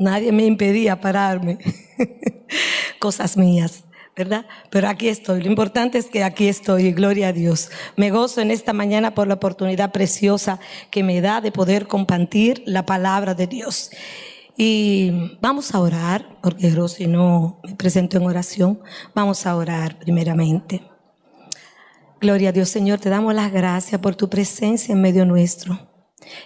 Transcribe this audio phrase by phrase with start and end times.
[0.00, 1.58] Nadie me impedía pararme.
[2.98, 3.84] Cosas mías.
[4.16, 4.44] ¿verdad?
[4.70, 5.42] Pero aquí estoy.
[5.42, 7.70] Lo importante es que aquí estoy, gloria a Dios.
[7.96, 10.58] Me gozo en esta mañana por la oportunidad preciosa
[10.90, 13.90] que me da de poder compartir la palabra de Dios.
[14.56, 18.80] Y vamos a orar, porque Rosy no me presento en oración.
[19.14, 20.82] Vamos a orar primeramente.
[22.20, 25.89] Gloria a Dios, Señor, te damos las gracias por tu presencia en medio nuestro.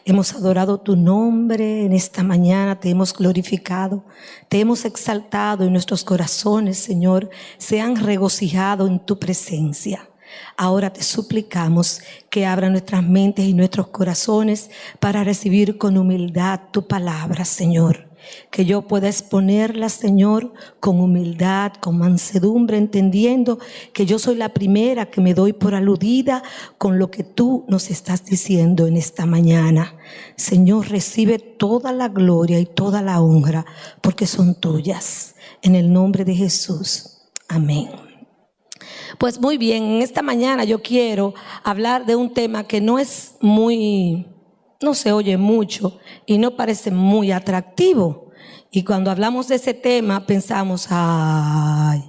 [0.04, 4.04] Hemos adorado tu nombre en esta mañana, te hemos glorificado,
[4.48, 10.08] te hemos exaltado y nuestros corazones, Señor, se han regocijado en tu presencia.
[10.56, 14.70] Ahora te suplicamos que abra nuestras mentes y nuestros corazones
[15.00, 18.13] para recibir con humildad tu palabra, Señor
[18.50, 23.58] que yo pueda exponerla, Señor, con humildad, con mansedumbre, entendiendo
[23.92, 26.42] que yo soy la primera que me doy por aludida
[26.78, 29.96] con lo que tú nos estás diciendo en esta mañana.
[30.36, 33.64] Señor, recibe toda la gloria y toda la honra,
[34.00, 35.34] porque son tuyas.
[35.62, 37.22] En el nombre de Jesús.
[37.48, 37.88] Amén.
[39.18, 43.36] Pues muy bien, en esta mañana yo quiero hablar de un tema que no es
[43.40, 44.26] muy
[44.84, 48.23] no se oye mucho y no parece muy atractivo.
[48.76, 52.02] Y cuando hablamos de ese tema pensamos, ay,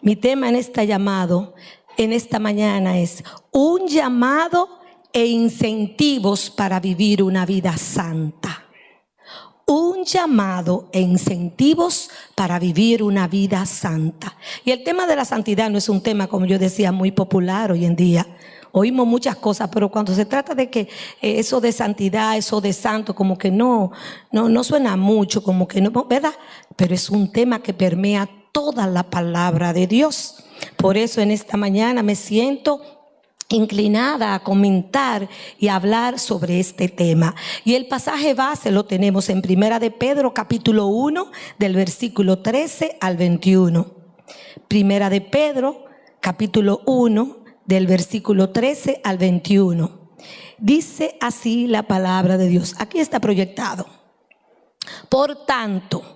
[0.00, 1.54] mi tema en esta llamado,
[1.96, 4.68] en esta mañana es un llamado
[5.12, 8.64] e incentivos para vivir una vida santa.
[9.64, 14.36] Un llamado e incentivos para vivir una vida santa.
[14.64, 17.70] Y el tema de la santidad no es un tema, como yo decía, muy popular
[17.70, 18.26] hoy en día
[18.72, 22.72] oímos muchas cosas, pero cuando se trata de que eh, eso de santidad, eso de
[22.72, 23.92] santo, como que no,
[24.32, 26.34] no, no suena mucho, como que no, ¿verdad?
[26.76, 30.44] Pero es un tema que permea toda la palabra de Dios.
[30.76, 32.80] Por eso en esta mañana me siento
[33.48, 37.34] inclinada a comentar y hablar sobre este tema.
[37.64, 42.98] Y el pasaje base lo tenemos en Primera de Pedro capítulo 1 del versículo 13
[43.00, 43.86] al 21.
[44.68, 45.84] Primera de Pedro
[46.20, 50.06] capítulo 1 del versículo 13 al 21.
[50.58, 52.74] Dice así la palabra de Dios.
[52.78, 53.86] Aquí está proyectado.
[55.08, 56.15] Por tanto,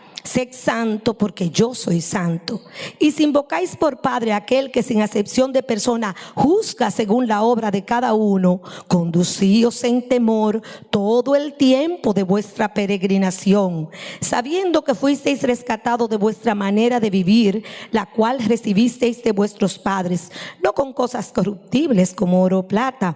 [0.23, 2.61] Sed santo porque yo soy santo.
[2.99, 7.71] Y si invocáis por Padre aquel que sin acepción de persona juzga según la obra
[7.71, 13.89] de cada uno, conducíos en temor todo el tiempo de vuestra peregrinación,
[14.19, 20.31] sabiendo que fuisteis rescatados de vuestra manera de vivir, la cual recibisteis de vuestros padres,
[20.63, 23.15] no con cosas corruptibles como oro o plata,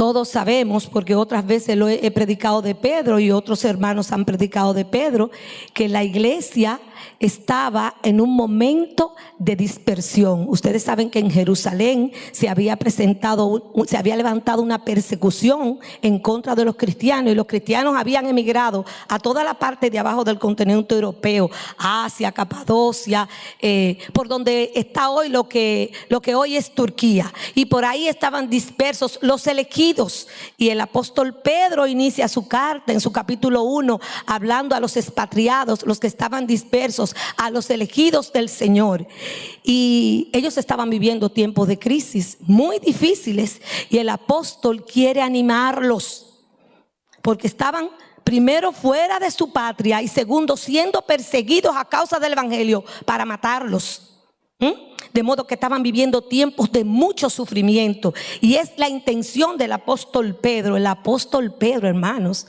[0.00, 4.72] Todos sabemos, porque otras veces lo he, predicado de Pedro y otros hermanos han predicado
[4.72, 5.30] de Pedro,
[5.74, 6.80] que la iglesia
[7.18, 10.46] estaba en un momento de dispersión.
[10.48, 16.54] Ustedes saben que en Jerusalén se había presentado, se había levantado una persecución en contra
[16.54, 20.38] de los cristianos y los cristianos habían emigrado a toda la parte de abajo del
[20.38, 23.28] continente europeo, Asia, Capadocia,
[23.60, 27.30] eh, por donde está hoy lo que, lo que hoy es Turquía.
[27.54, 29.89] Y por ahí estaban dispersos los elegidos.
[30.56, 35.84] Y el apóstol Pedro inicia su carta en su capítulo 1 hablando a los expatriados,
[35.84, 39.06] los que estaban dispersos a los elegidos del Señor.
[39.64, 46.26] Y ellos estaban viviendo tiempos de crisis muy difíciles y el apóstol quiere animarlos
[47.22, 47.90] porque estaban
[48.24, 54.19] primero fuera de su patria y segundo siendo perseguidos a causa del Evangelio para matarlos.
[55.12, 58.14] De modo que estaban viviendo tiempos de mucho sufrimiento.
[58.40, 62.46] Y es la intención del apóstol Pedro, el apóstol Pedro, hermanos,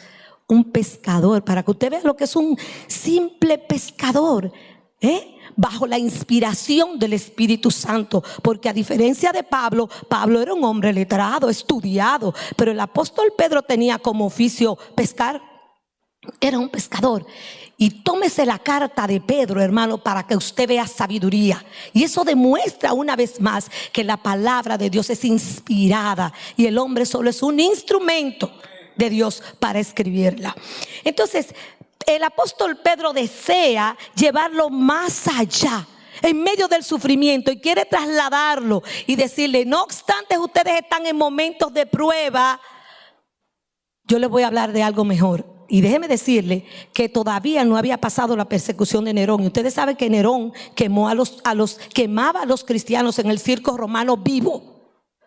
[0.48, 4.52] un pescador, para que usted vea lo que es un simple pescador,
[5.00, 5.38] ¿eh?
[5.56, 10.94] bajo la inspiración del Espíritu Santo, porque a diferencia de Pablo, Pablo era un hombre
[10.94, 15.42] letrado, estudiado, pero el apóstol Pedro tenía como oficio pescar,
[16.40, 17.26] era un pescador.
[17.82, 21.66] Y tómese la carta de Pedro, hermano, para que usted vea sabiduría.
[21.94, 26.78] Y eso demuestra una vez más que la palabra de Dios es inspirada y el
[26.78, 28.54] hombre solo es un instrumento
[28.96, 30.56] de Dios para escribirla.
[31.04, 31.56] Entonces,
[32.06, 35.88] el apóstol Pedro desea llevarlo más allá
[36.22, 41.74] en medio del sufrimiento y quiere trasladarlo y decirle, no obstante ustedes están en momentos
[41.74, 42.62] de prueba,
[44.04, 45.61] yo les voy a hablar de algo mejor.
[45.74, 49.42] Y déjeme decirle que todavía no había pasado la persecución de Nerón.
[49.42, 53.32] Y ustedes saben que Nerón quemó a los, a los, quemaba a los cristianos en
[53.32, 54.82] el circo romano vivo.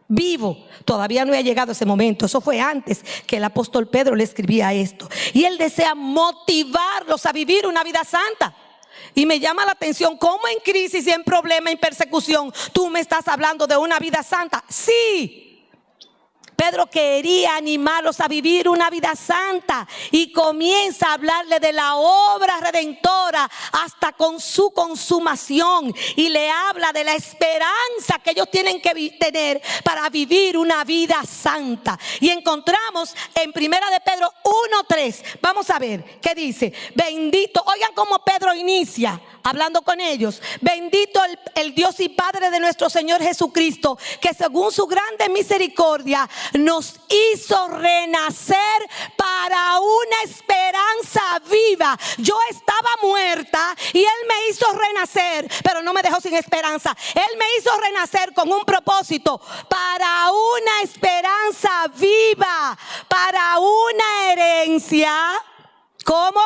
[0.07, 0.67] Vivo.
[0.85, 2.27] Todavía no había llegado ese momento.
[2.27, 5.09] Eso fue antes que el apóstol Pedro le escribía esto.
[5.33, 8.55] Y él desea motivarlos a vivir una vida santa.
[9.15, 13.01] Y me llama la atención cómo en crisis y en problema, en persecución, tú me
[13.01, 14.63] estás hablando de una vida santa.
[14.69, 15.44] Sí,
[16.65, 22.59] Pedro quería animarlos a vivir una vida santa y comienza a hablarle de la obra
[22.59, 28.95] redentora hasta con su consumación y le habla de la esperanza que ellos tienen que
[29.21, 31.99] tener para vivir una vida santa.
[32.21, 35.23] Y encontramos en Primera de Pedro 1:3.
[35.43, 36.73] Vamos a ver qué dice.
[36.95, 40.41] Bendito, oigan cómo Pedro inicia hablando con ellos.
[40.63, 46.27] Bendito el, el, Dios y Padre de nuestro Señor Jesucristo, que según su grande misericordia
[46.55, 48.57] nos hizo renacer
[49.17, 51.99] para una esperanza viva.
[52.19, 56.97] Yo estaba muerta y Él me hizo renacer, pero no me dejó sin esperanza.
[57.15, 62.79] Él me hizo renacer con un propósito, para una esperanza viva,
[63.09, 65.13] para una herencia.
[66.05, 66.41] ¿Cómo?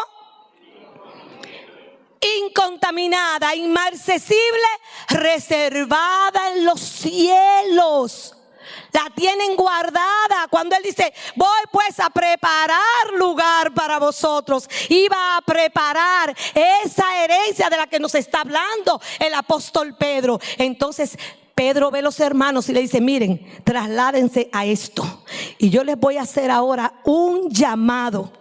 [2.20, 4.66] incontaminada, inmarcesible,
[5.08, 8.38] reservada en los cielos.
[8.93, 10.49] La tienen guardada.
[10.50, 12.81] Cuando Él dice, voy pues a preparar
[13.17, 14.69] lugar para vosotros.
[14.88, 20.40] Iba a preparar esa herencia de la que nos está hablando el apóstol Pedro.
[20.56, 21.19] Entonces
[21.55, 25.25] Pedro ve a los hermanos y le dice, miren, trasládense a esto.
[25.58, 28.38] Y yo les voy a hacer ahora un llamado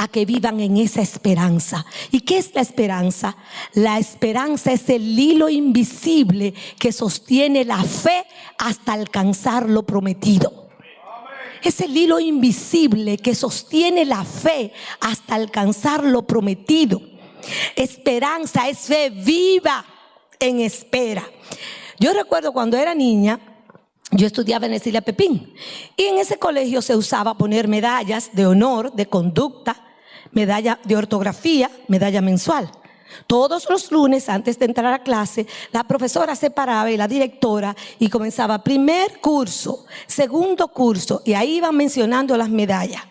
[0.00, 1.84] a que vivan en esa esperanza.
[2.10, 3.36] ¿Y qué es la esperanza?
[3.74, 8.24] La esperanza es el hilo invisible que sostiene la fe
[8.56, 10.70] hasta alcanzar lo prometido.
[11.62, 17.02] Es el hilo invisible que sostiene la fe hasta alcanzar lo prometido.
[17.76, 19.84] Esperanza es fe viva
[20.38, 21.28] en espera.
[21.98, 23.38] Yo recuerdo cuando era niña,
[24.12, 25.52] yo estudiaba en Esilia Pepín
[25.94, 29.88] y en ese colegio se usaba poner medallas de honor, de conducta,
[30.32, 32.70] medalla de ortografía, medalla mensual.
[33.26, 37.76] Todos los lunes, antes de entrar a clase, la profesora se paraba y la directora
[37.98, 43.02] y comenzaba primer curso, segundo curso, y ahí iban mencionando las medallas.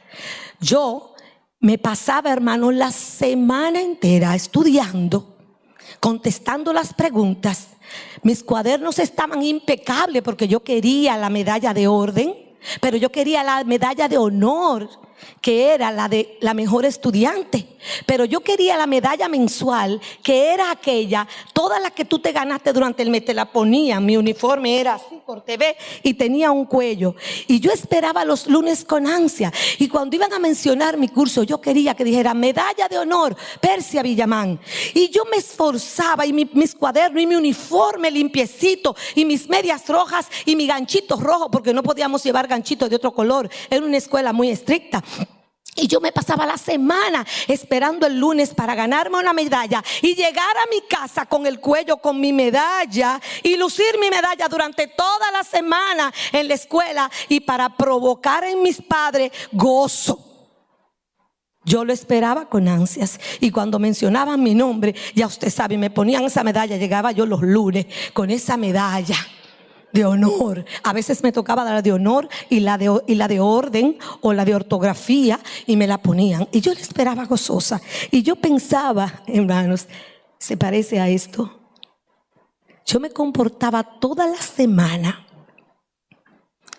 [0.60, 1.14] Yo
[1.60, 5.38] me pasaba, hermano, la semana entera estudiando,
[6.00, 7.68] contestando las preguntas.
[8.24, 12.34] Mis cuadernos estaban impecables porque yo quería la medalla de orden,
[12.82, 14.90] pero yo quería la medalla de honor
[15.42, 17.68] que era la de la mejor estudiante.
[18.06, 22.74] Pero yo quería la medalla mensual, que era aquella, toda la que tú te ganaste
[22.74, 24.00] durante el mes, te la ponía.
[24.00, 27.16] Mi uniforme era así por TV y tenía un cuello.
[27.48, 29.52] Y yo esperaba los lunes con ansia.
[29.78, 34.04] Y cuando iban a mencionar mi curso, yo quería que dijera medalla de honor, Persia
[34.04, 34.60] Villamán.
[34.94, 40.28] Y yo me esforzaba y mis cuadernos y mi uniforme limpiecito y mis medias rojas
[40.46, 43.50] y mi ganchito rojo, porque no podíamos llevar ganchitos de otro color.
[43.70, 45.04] Era una escuela muy estricta.
[45.76, 50.58] Y yo me pasaba la semana esperando el lunes para ganarme una medalla y llegar
[50.58, 55.32] a mi casa con el cuello con mi medalla y lucir mi medalla durante toda
[55.32, 60.26] la semana en la escuela y para provocar en mis padres gozo.
[61.64, 66.24] Yo lo esperaba con ansias y cuando mencionaban mi nombre, ya usted sabe, me ponían
[66.24, 69.16] esa medalla, llegaba yo los lunes con esa medalla
[69.92, 70.66] de honor.
[70.84, 74.34] A veces me tocaba la de honor y la de, y la de orden o
[74.34, 76.48] la de ortografía y me la ponían.
[76.52, 77.82] Y yo le esperaba gozosa.
[78.12, 79.88] Y yo pensaba, hermanos,
[80.38, 81.60] ¿se parece a esto?
[82.86, 85.26] Yo me comportaba toda la semana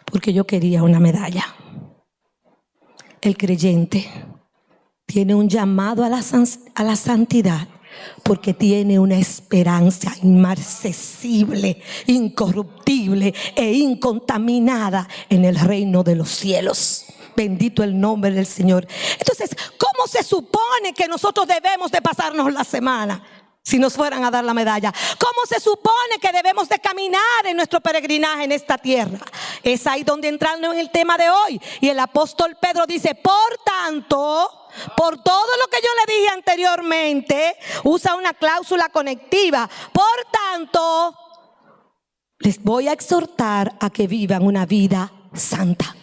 [0.05, 1.45] porque yo quería una medalla.
[3.21, 4.11] El creyente
[5.07, 6.23] tiene un llamado a la,
[6.75, 7.69] a la santidad
[8.23, 17.07] porque tiene una esperanza inmarcesible, incorruptible e incontaminada en el reino de los cielos.
[17.37, 18.87] Bendito el nombre del Señor.
[19.19, 23.23] Entonces, ¿cómo se supone que nosotros debemos de pasarnos la semana?
[23.63, 24.93] si nos fueran a dar la medalla.
[25.19, 29.21] ¿Cómo se supone que debemos de caminar en nuestro peregrinaje en esta tierra?
[29.63, 31.61] Es ahí donde entrando en el tema de hoy.
[31.81, 34.60] Y el apóstol Pedro dice, por tanto,
[34.97, 39.69] por todo lo que yo le dije anteriormente, usa una cláusula conectiva.
[39.93, 41.17] Por tanto,
[42.39, 45.95] les voy a exhortar a que vivan una vida santa.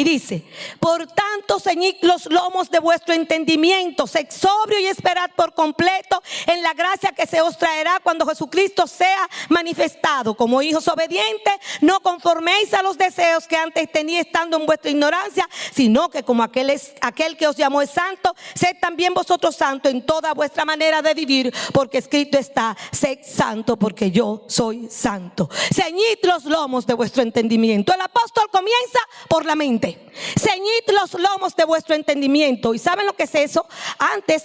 [0.00, 0.42] Y dice,
[0.78, 6.62] por tanto, ceñid los lomos de vuestro entendimiento, sed sobrio y esperad por completo en
[6.62, 10.32] la gracia que se os traerá cuando Jesucristo sea manifestado.
[10.32, 11.52] Como hijos obedientes,
[11.82, 16.44] no conforméis a los deseos que antes tenía estando en vuestra ignorancia, sino que como
[16.44, 20.64] aquel, es, aquel que os llamó es santo, sed también vosotros santo en toda vuestra
[20.64, 25.50] manera de vivir, porque escrito está, sed santo porque yo soy santo.
[25.70, 27.92] Ceñid los lomos de vuestro entendimiento.
[27.92, 29.89] El apóstol comienza por la mente.
[30.38, 32.74] Ceñid los lomos de vuestro entendimiento.
[32.74, 33.66] ¿Y saben lo que es eso?
[33.98, 34.44] Antes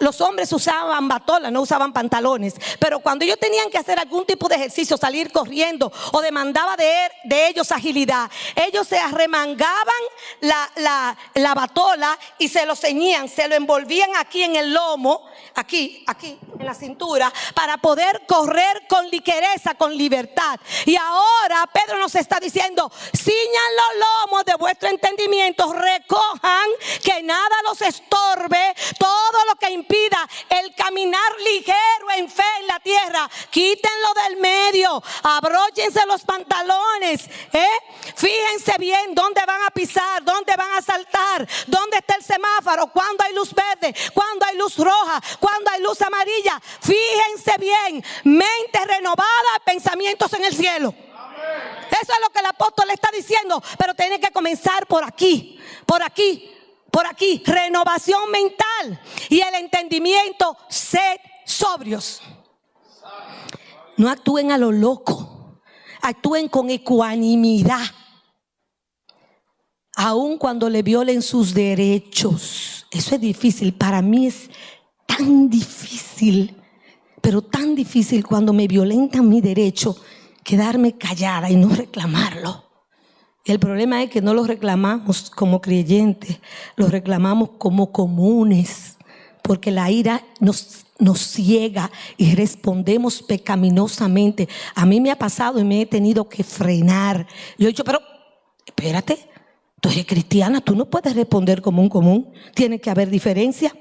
[0.00, 2.54] los hombres usaban batola, no usaban pantalones.
[2.78, 6.92] Pero cuando ellos tenían que hacer algún tipo de ejercicio, salir corriendo o demandaba de,
[7.24, 10.02] de ellos agilidad, ellos se arremangaban
[10.40, 15.27] la, la, la batola y se lo ceñían, se lo envolvían aquí en el lomo,
[15.58, 20.58] aquí, aquí, en la cintura, para poder correr con ligereza, con libertad.
[20.86, 26.68] Y ahora Pedro nos está diciendo, ciñan los lomos de vuestro entendimiento, recojan
[27.02, 32.80] que nada los estorbe, todo lo que impida el caminar ligero en fe en la
[32.80, 37.68] tierra, quítenlo del medio, abróchense los pantalones, ¿eh?
[38.14, 43.24] fíjense bien dónde van a pisar, dónde van a saltar, dónde está el semáforo, cuando
[43.24, 49.58] hay luz verde, cuando hay luz roja, cuando hay luz amarilla, fíjense bien, mente renovada,
[49.64, 50.94] pensamientos en el cielo.
[51.90, 56.02] Eso es lo que el apóstol está diciendo, pero tiene que comenzar por aquí, por
[56.02, 56.50] aquí,
[56.90, 57.42] por aquí.
[57.44, 59.00] Renovación mental
[59.30, 62.20] y el entendimiento, sed sobrios.
[63.96, 65.60] No actúen a lo loco,
[66.02, 67.86] actúen con ecuanimidad.
[69.96, 72.86] Aun cuando le violen sus derechos.
[72.92, 73.74] Eso es difícil.
[73.74, 74.48] Para mí es
[75.18, 76.54] tan difícil,
[77.20, 79.96] pero tan difícil cuando me violentan mi derecho
[80.44, 82.64] quedarme callada y no reclamarlo.
[83.44, 86.38] El problema es que no lo reclamamos como creyentes,
[86.76, 88.96] lo reclamamos como comunes,
[89.42, 94.48] porque la ira nos, nos ciega y respondemos pecaminosamente.
[94.74, 97.26] A mí me ha pasado y me he tenido que frenar.
[97.58, 98.00] Yo he dicho, pero
[98.64, 99.18] espérate,
[99.80, 103.74] tú eres cristiana, tú no puedes responder como un común, tiene que haber diferencia.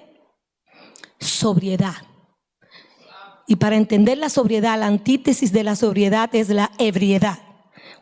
[1.20, 1.96] Sobriedad.
[3.48, 7.40] Y para entender la sobriedad, la antítesis de la sobriedad es la ebriedad.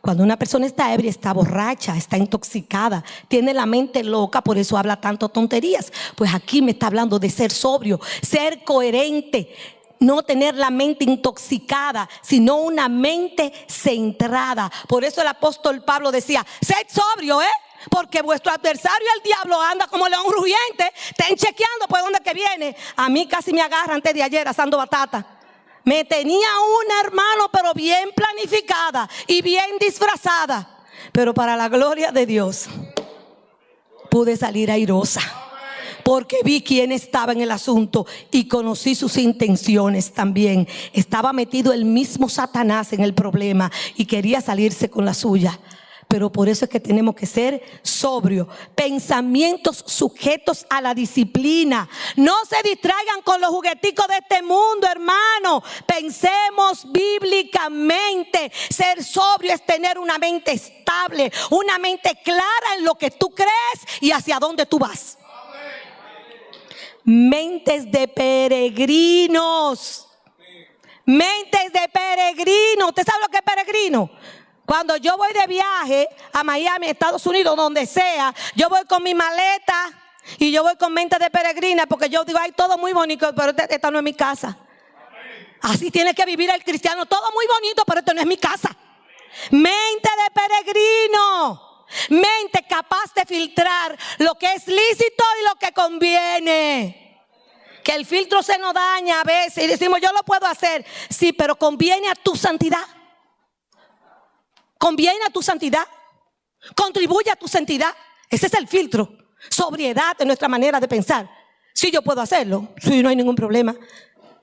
[0.00, 4.76] Cuando una persona está ebria, está borracha, está intoxicada, tiene la mente loca, por eso
[4.76, 5.92] habla tanto tonterías.
[6.16, 9.54] Pues aquí me está hablando de ser sobrio, ser coherente,
[10.00, 14.70] no tener la mente intoxicada, sino una mente centrada.
[14.88, 17.46] Por eso el apóstol Pablo decía, sed sobrio, ¿eh?
[17.90, 20.92] Porque vuestro adversario, el diablo, anda como león rugiente.
[21.10, 22.76] Estén chequeando por dónde que viene.
[22.96, 25.24] A mí casi me agarra antes de ayer asando batata.
[25.84, 26.48] Me tenía
[26.82, 30.84] una hermano, pero bien planificada y bien disfrazada.
[31.12, 32.66] Pero para la gloria de Dios,
[34.10, 35.20] pude salir airosa.
[36.02, 40.68] Porque vi quién estaba en el asunto y conocí sus intenciones también.
[40.92, 45.58] Estaba metido el mismo Satanás en el problema y quería salirse con la suya.
[46.08, 48.46] Pero por eso es que tenemos que ser sobrios.
[48.74, 51.88] Pensamientos sujetos a la disciplina.
[52.14, 55.64] No se distraigan con los jugueticos de este mundo, hermano.
[55.84, 58.52] Pensemos bíblicamente.
[58.70, 64.00] Ser sobrio es tener una mente estable, una mente clara en lo que tú crees
[64.00, 65.18] y hacia dónde tú vas.
[67.02, 70.06] Mentes de peregrinos.
[71.04, 72.88] Mentes de peregrinos.
[72.88, 74.10] ¿Usted sabe lo que es peregrino?
[74.66, 79.14] Cuando yo voy de viaje a Miami, Estados Unidos, donde sea, yo voy con mi
[79.14, 79.92] maleta
[80.38, 83.50] y yo voy con mente de peregrina porque yo digo, hay todo muy bonito, pero
[83.50, 84.58] esta, esta no es mi casa.
[85.62, 88.76] Así tiene que vivir el cristiano, todo muy bonito, pero esto no es mi casa.
[89.52, 91.86] Mente de peregrino.
[92.08, 97.22] Mente capaz de filtrar lo que es lícito y lo que conviene.
[97.84, 100.84] Que el filtro se nos daña a veces y decimos, yo lo puedo hacer.
[101.08, 102.95] Sí, pero conviene a tu santidad
[104.86, 105.84] conviene a tu santidad,
[106.76, 107.92] contribuye a tu santidad.
[108.30, 109.18] Ese es el filtro,
[109.50, 111.28] sobriedad de nuestra manera de pensar.
[111.74, 113.74] Si yo puedo hacerlo, si no hay ningún problema.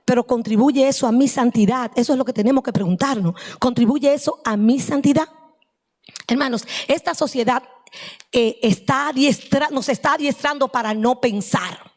[0.03, 1.91] Pero contribuye eso a mi santidad.
[1.95, 3.35] Eso es lo que tenemos que preguntarnos.
[3.57, 5.29] ¿Contribuye eso a mi santidad?
[6.27, 7.63] Hermanos, esta sociedad
[8.29, 9.13] eh, está
[9.71, 11.92] nos está adiestrando para no pensar.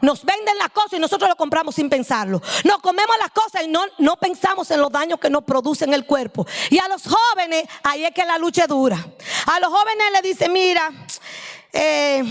[0.00, 2.40] Nos venden las cosas y nosotros lo compramos sin pensarlo.
[2.64, 6.06] Nos comemos las cosas y no, no pensamos en los daños que nos producen el
[6.06, 6.46] cuerpo.
[6.70, 8.96] Y a los jóvenes, ahí es que la lucha dura.
[9.46, 10.90] A los jóvenes le dice, mira,
[11.72, 12.24] eh,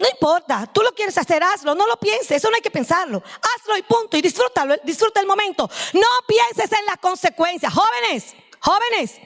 [0.00, 3.22] no importa, tú lo quieres hacer, hazlo, no lo pienses, eso no hay que pensarlo.
[3.22, 5.68] Hazlo y punto, y disfrútalo, disfruta el momento.
[5.92, 7.72] No pienses en las consecuencias.
[7.72, 9.16] Jóvenes, jóvenes,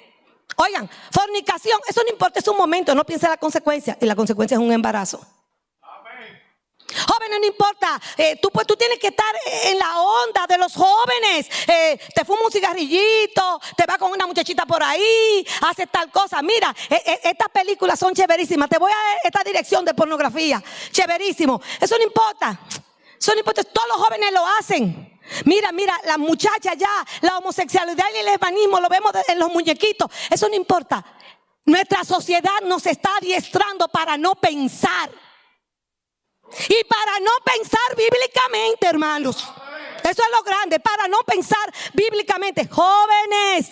[0.56, 3.96] oigan, fornicación, eso no importa, es un momento, no pienses en la consecuencia.
[4.00, 5.24] Y la consecuencia es un embarazo.
[7.08, 9.34] Jóvenes, no importa, eh, tú, pues, tú tienes que estar
[9.64, 11.48] en la onda de los jóvenes.
[11.66, 16.42] Eh, te fuma un cigarrillito, te va con una muchachita por ahí, hace tal cosa.
[16.42, 18.68] Mira, eh, estas películas son chéverísimas.
[18.68, 20.62] Te voy a esta dirección de pornografía.
[20.90, 21.60] Chéverísimo.
[21.80, 22.58] Eso no importa.
[23.18, 23.64] Eso no importa.
[23.64, 25.20] Todos los jóvenes lo hacen.
[25.44, 30.10] Mira, mira, la muchacha ya, la homosexualidad y el lesbanismo lo vemos en los muñequitos.
[30.30, 31.04] Eso no importa.
[31.64, 35.10] Nuestra sociedad nos está adiestrando para no pensar.
[36.68, 39.36] Y para no pensar bíblicamente, hermanos.
[40.02, 42.68] Eso es lo grande, para no pensar bíblicamente.
[42.68, 43.70] Jóvenes,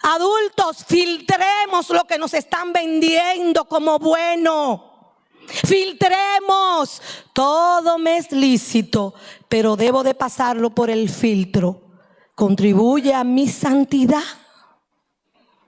[0.00, 5.16] adultos, filtremos lo que nos están vendiendo como bueno.
[5.46, 7.02] Filtremos.
[7.32, 9.14] Todo me es lícito,
[9.48, 11.80] pero debo de pasarlo por el filtro.
[12.34, 14.22] ¿Contribuye a mi santidad?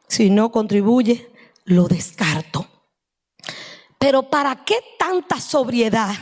[0.09, 1.31] Si no contribuye,
[1.65, 2.66] lo descarto.
[3.99, 6.15] Pero ¿para qué tanta sobriedad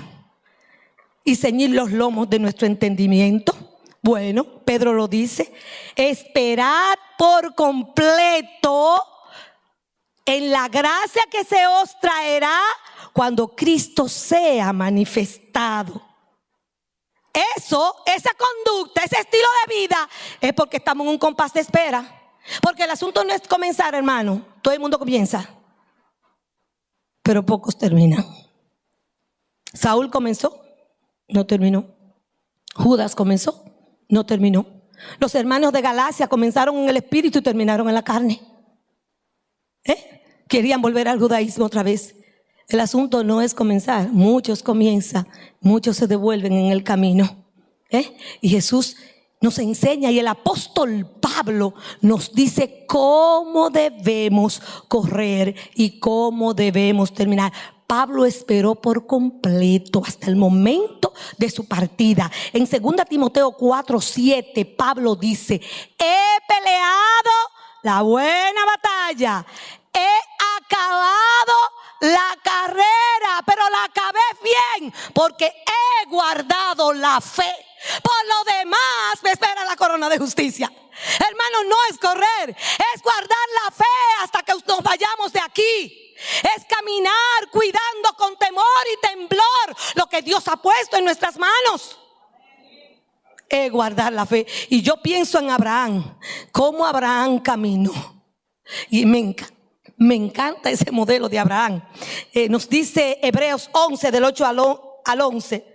[1.25, 3.55] y ceñir los lomos de nuestro entendimiento?
[4.03, 5.53] Bueno, Pedro lo dice,
[5.97, 9.03] esperad por completo
[10.27, 12.61] en la gracia que se os traerá
[13.13, 16.03] cuando Cristo sea manifestado.
[17.57, 20.09] Eso, esa conducta, ese estilo de vida
[20.41, 22.21] es porque estamos en un compás de espera.
[22.61, 24.45] Porque el asunto no es comenzar, hermano.
[24.63, 25.49] Todo el mundo comienza
[27.25, 28.25] pero pocos terminan.
[29.73, 30.63] Saúl comenzó,
[31.27, 31.87] no terminó.
[32.77, 33.65] Judas comenzó,
[34.09, 34.67] no terminó.
[35.19, 38.41] Los hermanos de Galacia comenzaron en el espíritu y terminaron en la carne.
[39.85, 40.21] ¿Eh?
[40.47, 42.15] Querían volver al judaísmo otra vez.
[42.69, 45.27] El asunto no es comenzar, muchos comienzan,
[45.61, 47.45] muchos se devuelven en el camino.
[47.91, 48.17] ¿Eh?
[48.43, 48.97] Y Jesús
[49.45, 57.53] nos enseña y el apóstol Pablo nos dice cómo debemos correr y cómo debemos terminar.
[57.87, 62.33] Pablo esperó por completo hasta el momento de su partida.
[62.55, 67.31] En 2 Timoteo 4, 7, Pablo dice, he peleado
[67.83, 69.45] la buena batalla,
[69.93, 70.19] he
[70.59, 71.53] acabado
[72.01, 77.55] la carrera, pero la acabé bien porque he guardado la fe.
[78.03, 80.71] Por lo demás me espera la corona de justicia.
[81.19, 83.85] Hermano, no es correr, es guardar la fe
[84.23, 86.15] hasta que nos vayamos de aquí.
[86.57, 91.99] Es caminar cuidando con temor y temblor lo que Dios ha puesto en nuestras manos.
[93.49, 94.47] Es guardar la fe.
[94.71, 96.19] Y yo pienso en Abraham,
[96.53, 97.93] cómo Abraham caminó.
[98.89, 99.19] Y me
[100.15, 100.71] encanta.
[100.71, 101.83] Ese modelo de Abraham.
[102.33, 105.74] Eh, nos dice Hebreos 11, del 8 al 11.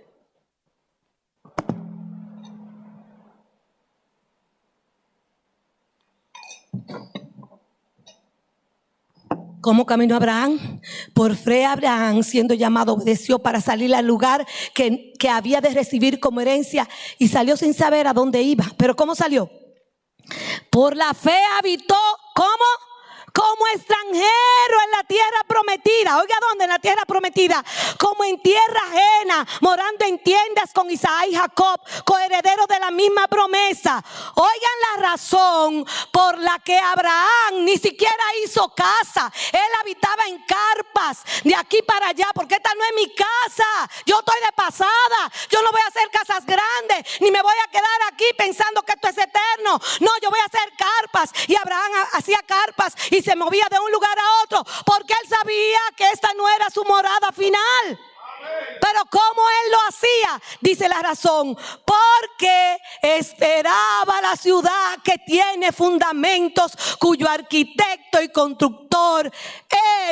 [9.60, 10.80] ¿Cómo caminó Abraham?
[11.14, 16.18] Por fe Abraham, siendo llamado, obedeció para salir al lugar que, que había de recibir
[16.18, 18.64] como herencia y salió sin saber a dónde iba.
[18.76, 19.50] Pero ¿cómo salió?
[20.70, 21.96] Por la fe habitó,
[22.34, 22.89] ¿cómo?
[23.32, 26.18] Como extranjero en la tierra prometida.
[26.18, 26.64] Oiga, ¿dónde?
[26.64, 27.64] En la tierra prometida.
[27.98, 33.28] Como en tierra ajena, morando en tiendas con Isaac y Jacob, coherederos de la misma
[33.28, 34.02] promesa.
[34.34, 39.32] Oigan la razón por la que Abraham ni siquiera hizo casa.
[39.52, 43.90] Él habitaba en carpas de aquí para allá, porque esta no es mi casa.
[44.06, 44.90] Yo estoy de pasada.
[45.50, 48.92] Yo no voy a hacer casas grandes, ni me voy a quedar aquí pensando que
[48.92, 49.80] esto es eterno.
[50.00, 51.30] No, yo voy a hacer carpas.
[51.46, 55.80] Y Abraham hacía carpas y se movía de un lugar a otro porque él sabía
[55.96, 57.98] que esta no era su morada final.
[58.80, 59.79] Pero ¿cómo él lo
[60.60, 69.30] Dice la razón, porque esperaba la ciudad que tiene fundamentos, cuyo arquitecto y constructor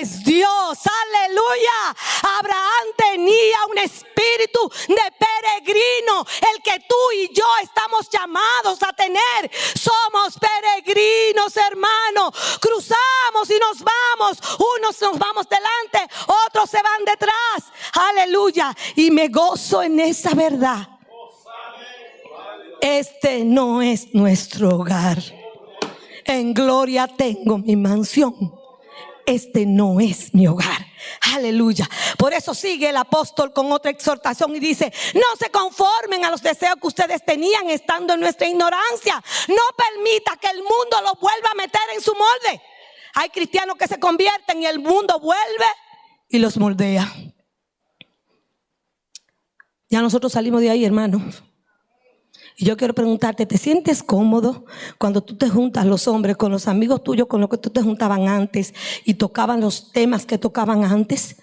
[0.00, 0.78] es Dios.
[1.04, 1.96] Aleluya.
[2.38, 9.50] Abraham tenía un espíritu de peregrino, el que tú y yo estamos llamados a tener.
[9.74, 12.32] Somos peregrinos, hermano.
[12.60, 14.38] Cruzamos y nos vamos.
[14.76, 16.14] Unos nos vamos delante,
[16.46, 17.72] otros se van detrás.
[17.92, 18.74] Aleluya.
[18.96, 20.88] Y me gozo en esa verdad.
[22.80, 25.18] Este no es nuestro hogar.
[26.24, 28.54] En gloria tengo mi mansión.
[29.26, 30.86] Este no es mi hogar.
[31.34, 31.88] Aleluya.
[32.16, 36.42] Por eso sigue el apóstol con otra exhortación y dice, no se conformen a los
[36.42, 39.22] deseos que ustedes tenían estando en nuestra ignorancia.
[39.48, 42.62] No permita que el mundo los vuelva a meter en su molde.
[43.14, 45.66] Hay cristianos que se convierten y el mundo vuelve
[46.30, 47.12] y los moldea.
[49.90, 51.22] Ya nosotros salimos de ahí, hermano.
[52.56, 54.64] Y yo quiero preguntarte, ¿te sientes cómodo
[54.98, 57.82] cuando tú te juntas los hombres con los amigos tuyos con los que tú te
[57.82, 58.74] juntaban antes
[59.04, 61.36] y tocaban los temas que tocaban antes?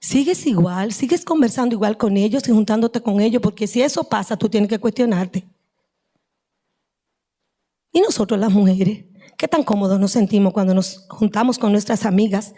[0.00, 0.92] ¿Sigues igual?
[0.92, 3.40] ¿Sigues conversando igual con ellos y juntándote con ellos?
[3.40, 5.46] Porque si eso pasa, tú tienes que cuestionarte.
[7.92, 9.04] Y nosotros las mujeres,
[9.36, 12.54] ¿qué tan cómodos nos sentimos cuando nos juntamos con nuestras amigas?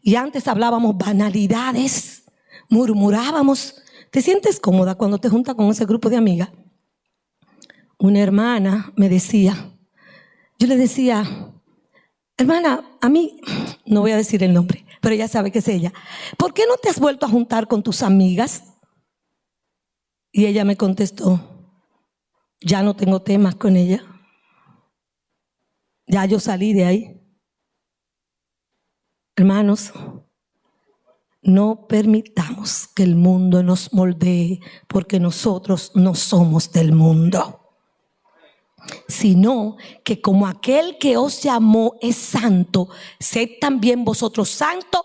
[0.00, 2.24] Y antes hablábamos banalidades,
[2.68, 3.83] murmurábamos.
[4.14, 6.50] ¿Te sientes cómoda cuando te juntas con ese grupo de amigas?
[7.98, 9.76] una hermana me decía,
[10.56, 11.24] yo le decía,
[12.36, 13.40] hermana, a mí,
[13.86, 15.92] no voy a decir el nombre, pero ella sabe que es ella,
[16.38, 18.62] ¿por qué no te has vuelto a juntar con tus amigas?
[20.30, 21.74] Y ella me contestó,
[22.60, 24.04] ya no tengo temas con ella,
[26.06, 27.20] ya yo salí de ahí.
[29.34, 29.92] Hermanos,
[31.44, 37.60] no permitamos que el mundo nos moldee porque nosotros no somos del mundo
[39.08, 45.02] sino que como aquel que os llamó es santo, sed también vosotros santos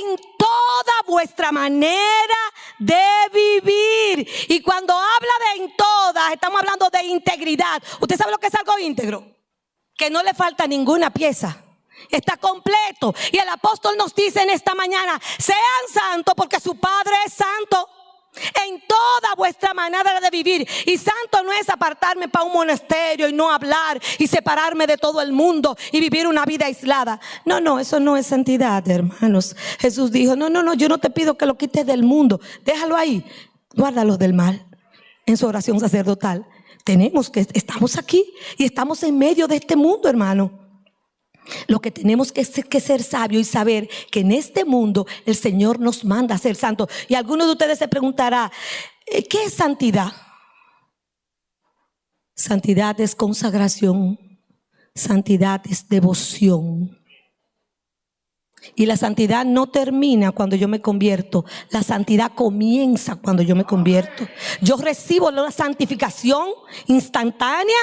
[0.00, 2.38] en toda vuestra manera
[2.78, 4.28] de vivir.
[4.48, 7.82] Y cuando habla de en todas, estamos hablando de integridad.
[8.00, 9.24] ¿Usted sabe lo que es algo íntegro?
[9.96, 11.64] Que no le falta ninguna pieza.
[12.10, 13.14] Está completo.
[13.32, 15.58] Y el apóstol nos dice en esta mañana, sean
[15.92, 17.88] santos porque su Padre es santo
[18.66, 20.66] en toda vuestra manera de vivir.
[20.86, 25.20] Y santo no es apartarme para un monasterio y no hablar y separarme de todo
[25.20, 27.20] el mundo y vivir una vida aislada.
[27.44, 29.56] No, no, eso no es santidad, hermanos.
[29.78, 32.40] Jesús dijo, no, no, no, yo no te pido que lo quites del mundo.
[32.64, 33.24] Déjalo ahí.
[33.74, 34.66] Guárdalo del mal.
[35.26, 36.46] En su oración sacerdotal.
[36.84, 40.63] Tenemos que, estamos aquí y estamos en medio de este mundo, hermano.
[41.66, 45.80] Lo que tenemos que, que ser sabio y saber que en este mundo el Señor
[45.80, 46.88] nos manda a ser santos.
[47.08, 48.50] Y alguno de ustedes se preguntará,
[49.06, 50.12] eh, ¿qué es santidad?
[52.34, 54.18] Santidad es consagración,
[54.94, 56.98] santidad es devoción.
[58.74, 61.44] Y la santidad no termina cuando yo me convierto.
[61.70, 64.26] La santidad comienza cuando yo me convierto.
[64.62, 66.48] Yo recibo la santificación
[66.86, 67.76] instantánea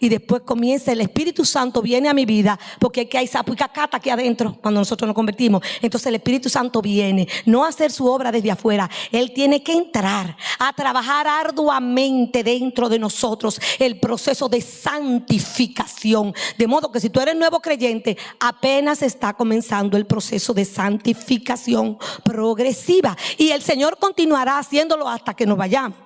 [0.00, 3.56] y después comienza el Espíritu Santo, viene a mi vida, porque aquí hay sapo y
[3.56, 5.62] cacata aquí adentro cuando nosotros nos convertimos.
[5.82, 9.72] Entonces el Espíritu Santo viene, no a hacer su obra desde afuera, Él tiene que
[9.72, 16.34] entrar a trabajar arduamente dentro de nosotros el proceso de santificación.
[16.58, 21.98] De modo que si tú eres nuevo creyente, apenas está comenzando el proceso de santificación
[22.24, 23.16] progresiva.
[23.38, 25.98] Y el Señor continuará haciéndolo hasta que nos vayamos.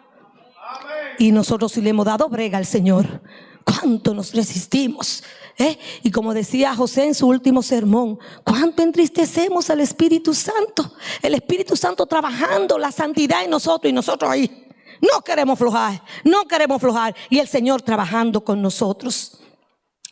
[1.18, 3.20] Y nosotros si le hemos dado brega al Señor,
[3.64, 5.22] cuánto nos resistimos.
[5.58, 5.78] ¿eh?
[6.02, 10.94] Y como decía José en su último sermón, cuánto entristecemos al Espíritu Santo.
[11.22, 14.66] El Espíritu Santo trabajando la santidad en nosotros y nosotros ahí.
[15.00, 17.14] No queremos flojar, no queremos flojar.
[17.30, 19.38] Y el Señor trabajando con nosotros.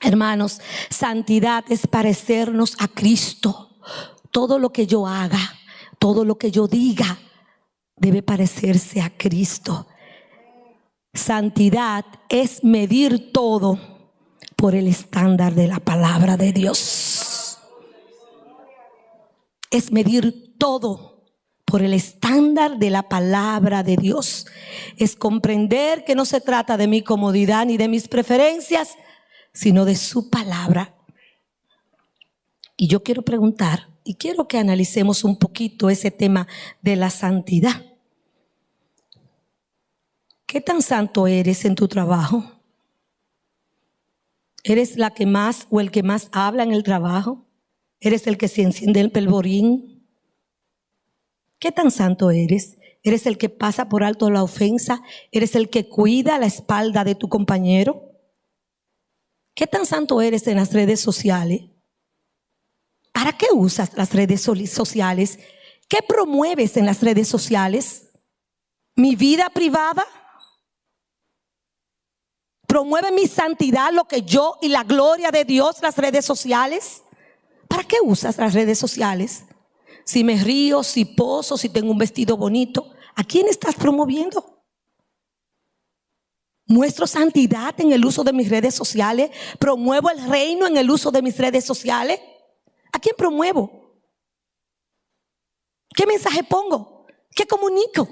[0.00, 3.78] Hermanos, santidad es parecernos a Cristo.
[4.30, 5.40] Todo lo que yo haga,
[5.98, 7.18] todo lo que yo diga,
[7.96, 9.86] debe parecerse a Cristo.
[11.18, 13.78] Santidad es medir todo
[14.54, 17.58] por el estándar de la palabra de Dios.
[19.70, 21.26] Es medir todo
[21.64, 24.46] por el estándar de la palabra de Dios.
[24.96, 28.96] Es comprender que no se trata de mi comodidad ni de mis preferencias,
[29.52, 30.94] sino de su palabra.
[32.76, 36.46] Y yo quiero preguntar, y quiero que analicemos un poquito ese tema
[36.80, 37.87] de la santidad.
[40.48, 42.42] ¿Qué tan santo eres en tu trabajo?
[44.64, 47.46] ¿Eres la que más o el que más habla en el trabajo?
[48.00, 50.08] ¿Eres el que se enciende el pelborín?
[51.58, 52.78] ¿Qué tan santo eres?
[53.02, 55.02] ¿Eres el que pasa por alto la ofensa?
[55.32, 58.10] ¿Eres el que cuida la espalda de tu compañero?
[59.52, 61.64] ¿Qué tan santo eres en las redes sociales?
[63.12, 65.40] ¿Para qué usas las redes sociales?
[65.88, 68.08] ¿Qué promueves en las redes sociales?
[68.94, 70.06] ¿Mi vida privada?
[72.68, 77.02] Promueve mi santidad, lo que yo y la gloria de Dios, las redes sociales.
[77.66, 79.44] ¿Para qué usas las redes sociales?
[80.04, 84.62] Si me río, si poso, si tengo un vestido bonito, ¿a quién estás promoviendo?
[86.66, 89.30] Muestro santidad en el uso de mis redes sociales.
[89.58, 92.20] Promuevo el reino en el uso de mis redes sociales.
[92.92, 93.96] ¿A quién promuevo?
[95.96, 97.06] ¿Qué mensaje pongo?
[97.34, 98.06] ¿Qué comunico?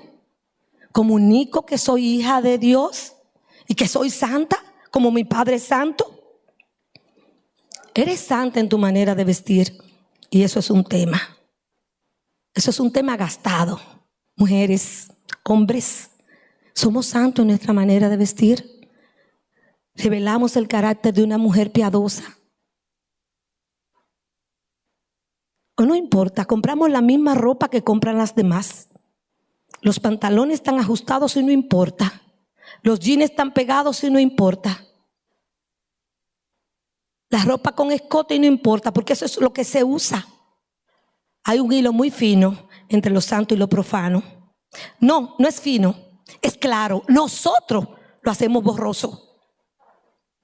[0.92, 3.15] ¿Comunico que soy hija de Dios
[3.68, 4.58] y que soy santa
[4.90, 6.12] como mi Padre Santo?
[7.94, 9.78] Eres santa en tu manera de vestir
[10.30, 11.20] y eso es un tema.
[12.54, 13.80] Eso es un tema gastado.
[14.36, 15.12] Mujeres,
[15.44, 16.10] hombres,
[16.74, 18.88] somos santos en nuestra manera de vestir.
[19.94, 22.36] Revelamos el carácter de una mujer piadosa.
[25.76, 28.88] O no importa, compramos la misma ropa que compran las demás.
[29.80, 32.22] Los pantalones están ajustados y no importa.
[32.82, 34.84] Los jeans están pegados y no importa.
[37.28, 40.26] La ropa con escote y no importa, porque eso es lo que se usa.
[41.44, 44.22] Hay un hilo muy fino entre lo santo y lo profano.
[45.00, 45.96] No, no es fino,
[46.42, 47.02] es claro.
[47.08, 47.88] Nosotros
[48.22, 49.38] lo hacemos borroso,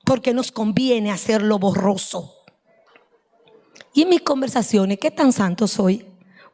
[0.05, 2.35] porque nos conviene hacerlo borroso.
[3.95, 6.07] Y en mis conversaciones, ¿qué tan santo soy?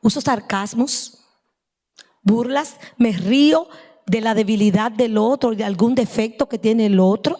[0.02, 1.18] Uso sarcasmos,
[2.22, 3.68] burlas, me río
[4.08, 7.38] de la debilidad del otro, de algún defecto que tiene el otro.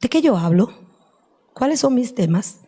[0.00, 0.68] ¿De qué yo hablo?
[1.52, 2.60] ¿Cuáles son mis temas?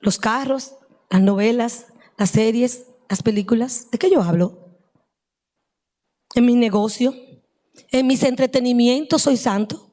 [0.00, 0.74] Los carros,
[1.10, 1.86] las novelas,
[2.16, 3.90] las series, las películas.
[3.90, 4.78] ¿De qué yo hablo?
[6.34, 7.14] En mi negocio,
[7.92, 9.92] en mis entretenimientos soy santo.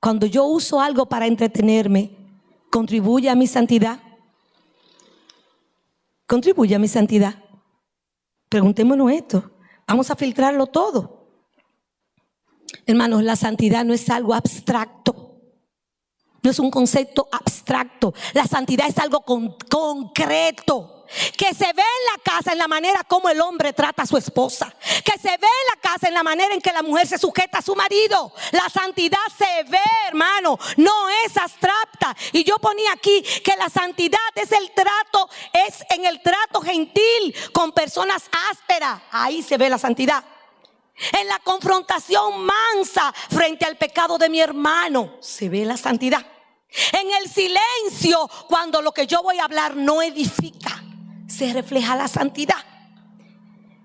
[0.00, 2.16] Cuando yo uso algo para entretenerme,
[2.70, 4.02] contribuye a mi santidad.
[6.26, 7.49] Contribuye a mi santidad.
[8.50, 9.52] Preguntémonos esto.
[9.86, 11.28] Vamos a filtrarlo todo.
[12.84, 15.40] Hermanos, la santidad no es algo abstracto.
[16.42, 18.12] No es un concepto abstracto.
[18.34, 20.99] La santidad es algo concreto
[21.36, 24.16] que se ve en la casa en la manera como el hombre trata a su
[24.16, 24.72] esposa,
[25.04, 27.58] que se ve en la casa en la manera en que la mujer se sujeta
[27.58, 28.32] a su marido.
[28.52, 32.16] La santidad se ve, hermano, no es abstracta.
[32.32, 37.34] Y yo ponía aquí que la santidad es el trato, es en el trato gentil
[37.52, 39.00] con personas ásperas.
[39.10, 40.24] Ahí se ve la santidad.
[41.12, 46.24] En la confrontación mansa frente al pecado de mi hermano se ve la santidad.
[46.92, 50.79] En el silencio cuando lo que yo voy a hablar no edifica
[51.40, 52.58] se refleja la santidad.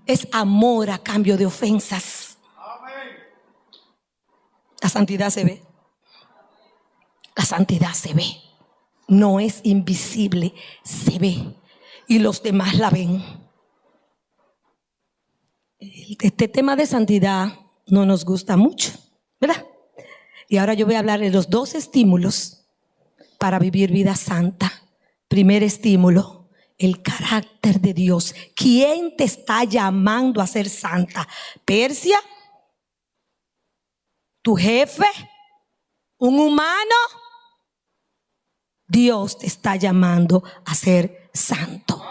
[0.06, 2.38] Es amor a cambio de ofensas.
[4.82, 5.64] La santidad se ve.
[7.34, 8.26] La santidad se ve.
[9.08, 11.56] No es invisible, se ve.
[12.10, 13.24] Y los demás la ven.
[15.80, 18.92] Este tema de santidad no nos gusta mucho,
[19.40, 19.66] ¿verdad?
[20.50, 22.66] Y ahora yo voy a hablar de los dos estímulos
[23.40, 24.74] para vivir vida santa.
[25.30, 26.45] Primer estímulo,
[26.78, 28.34] el carácter de Dios.
[28.56, 31.28] ¿Quién te está llamando a ser santa?
[31.64, 32.20] ¿Persia?
[34.42, 35.08] ¿Tu jefe?
[36.18, 36.96] ¿Un humano?
[38.88, 42.06] Dios te está llamando a ser santo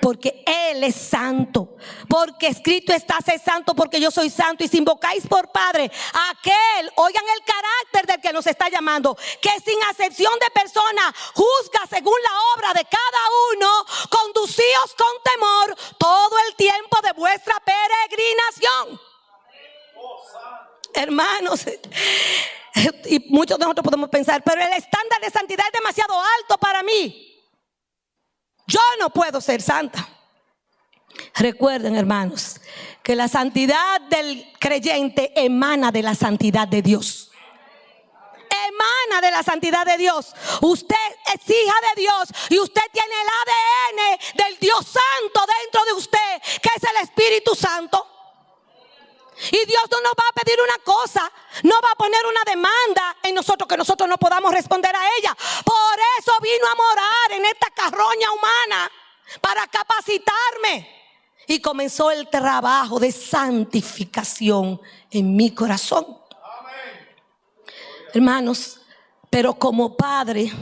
[0.00, 1.76] porque Él es santo.
[2.08, 4.64] Porque escrito está, ser santo porque yo soy santo.
[4.64, 5.90] Y si invocáis por Padre
[6.30, 11.86] aquel, oigan el carácter del que nos está llamando, que sin acepción de persona juzga
[11.88, 13.22] según la obra de cada
[13.54, 19.00] uno, conducíos con temor todo el tiempo de vuestra peregrinación.
[20.94, 21.66] Hermanos,
[23.04, 26.82] y muchos de nosotros podemos pensar, pero el estándar de santidad es demasiado alto para
[26.82, 27.29] mí.
[28.70, 30.08] Yo no puedo ser santa.
[31.34, 32.60] Recuerden, hermanos,
[33.02, 37.32] que la santidad del creyente emana de la santidad de Dios.
[38.48, 40.32] Emana de la santidad de Dios.
[40.60, 40.94] Usted
[41.34, 46.42] es hija de Dios y usted tiene el ADN del Dios Santo dentro de usted,
[46.62, 48.06] que es el Espíritu Santo.
[49.50, 51.30] Y Dios no nos va a pedir una cosa,
[51.62, 55.36] no va a poner una demanda en nosotros que nosotros no podamos responder a ella.
[55.64, 58.90] Por eso vino a morar en esta carroña humana,
[59.40, 61.00] para capacitarme.
[61.46, 66.18] Y comenzó el trabajo de santificación en mi corazón.
[68.12, 68.80] Hermanos,
[69.30, 70.52] pero como padre,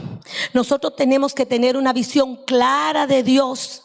[0.53, 3.83] nosotros tenemos que tener una visión clara de Dios.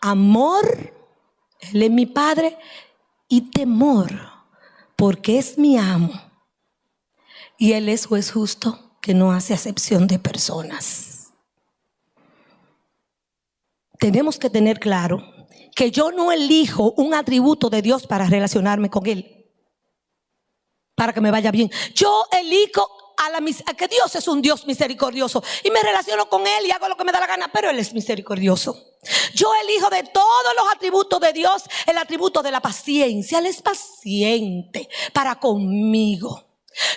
[0.00, 0.92] Amor,
[1.60, 2.58] Él es mi padre,
[3.28, 4.12] y temor,
[4.96, 6.12] porque es mi amo.
[7.58, 11.32] Y Él es juez justo que no hace acepción de personas.
[13.98, 15.22] Tenemos que tener claro
[15.74, 19.46] que yo no elijo un atributo de Dios para relacionarme con Él,
[20.94, 21.70] para que me vaya bien.
[21.94, 26.46] Yo elijo a, la, a que Dios es un Dios misericordioso y me relaciono con
[26.46, 28.96] Él y hago lo que me da la gana, pero Él es misericordioso.
[29.34, 33.38] Yo elijo de todos los atributos de Dios el atributo de la paciencia.
[33.38, 36.46] Él es paciente para conmigo.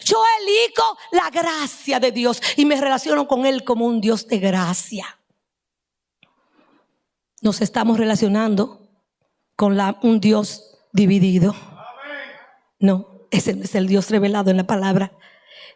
[0.03, 4.39] Yo elijo la gracia de Dios y me relaciono con Él como un Dios de
[4.39, 5.19] gracia.
[7.41, 8.89] nos estamos relacionando
[9.55, 11.55] con la, un Dios dividido.
[12.79, 15.13] No, ese no es el Dios revelado en la palabra.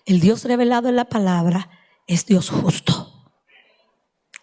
[0.06, 1.70] El Dios revelado en la palabra
[2.08, 3.10] es Dios justo.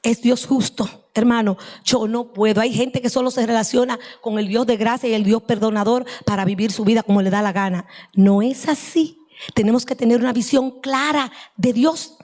[0.03, 1.11] Es Dios justo.
[1.15, 2.61] Hermano, yo no puedo.
[2.61, 6.07] Hay gente que solo se relaciona con el Dios de gracia y el Dios perdonador
[6.25, 7.87] para vivir su vida como le da la gana.
[8.15, 9.19] No es así.
[9.55, 12.17] Tenemos que tener una visión clara de Dios.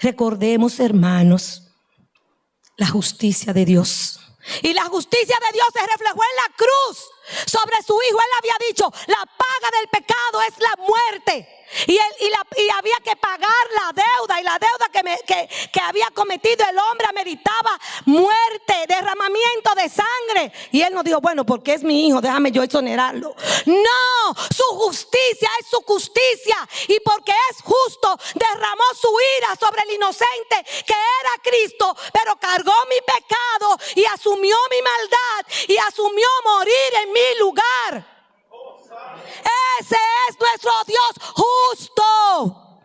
[0.00, 1.70] Recordemos, hermanos,
[2.76, 4.20] la justicia de Dios.
[4.62, 6.98] Y la justicia de Dios se reflejó en la cruz
[7.46, 8.18] sobre su hijo.
[8.18, 11.62] Él había dicho, la paga del pecado es la muerte.
[11.86, 14.40] Y, él, y, la, y, había que pagar la deuda.
[14.40, 19.88] Y la deuda que, me, que, que, había cometido el hombre ameritaba muerte, derramamiento de
[19.88, 20.52] sangre.
[20.70, 23.34] Y él nos dijo, bueno, porque es mi hijo, déjame yo exonerarlo.
[23.66, 26.56] No, su justicia es su justicia.
[26.88, 31.96] Y porque es justo, derramó su ira sobre el inocente que era Cristo.
[32.12, 38.06] Pero cargó mi pecado y asumió mi maldad y asumió morir en mi lugar.
[39.80, 39.96] Ese
[40.28, 42.80] es nuestro Dios justo,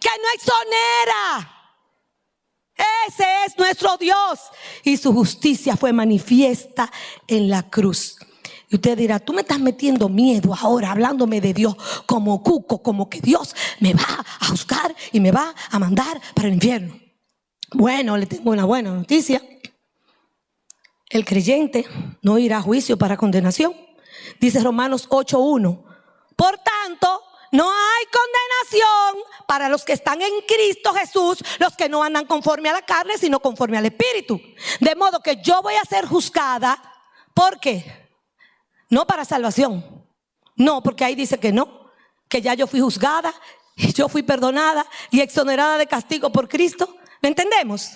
[0.00, 1.52] que no exonera.
[3.06, 4.40] Ese es nuestro Dios.
[4.82, 6.90] Y su justicia fue manifiesta
[7.26, 8.16] en la cruz.
[8.68, 13.08] Y usted dirá, tú me estás metiendo miedo ahora, hablándome de Dios como cuco, como
[13.08, 16.98] que Dios me va a juzgar y me va a mandar para el infierno.
[17.72, 19.40] Bueno, le tengo una buena noticia.
[21.08, 21.86] El creyente
[22.22, 23.86] no irá a juicio para condenación
[24.40, 25.84] Dice Romanos 8.1.
[26.36, 32.02] Por tanto, no hay condenación para los que están en Cristo Jesús, los que no
[32.02, 34.40] andan conforme a la carne, sino conforme al Espíritu.
[34.80, 36.82] De modo que yo voy a ser juzgada.
[37.32, 38.10] ¿Por qué?
[38.90, 40.06] No para salvación.
[40.56, 41.90] No, porque ahí dice que no.
[42.28, 43.32] Que ya yo fui juzgada,
[43.76, 46.96] yo fui perdonada y exonerada de castigo por Cristo.
[47.22, 47.92] ¿Me entendemos?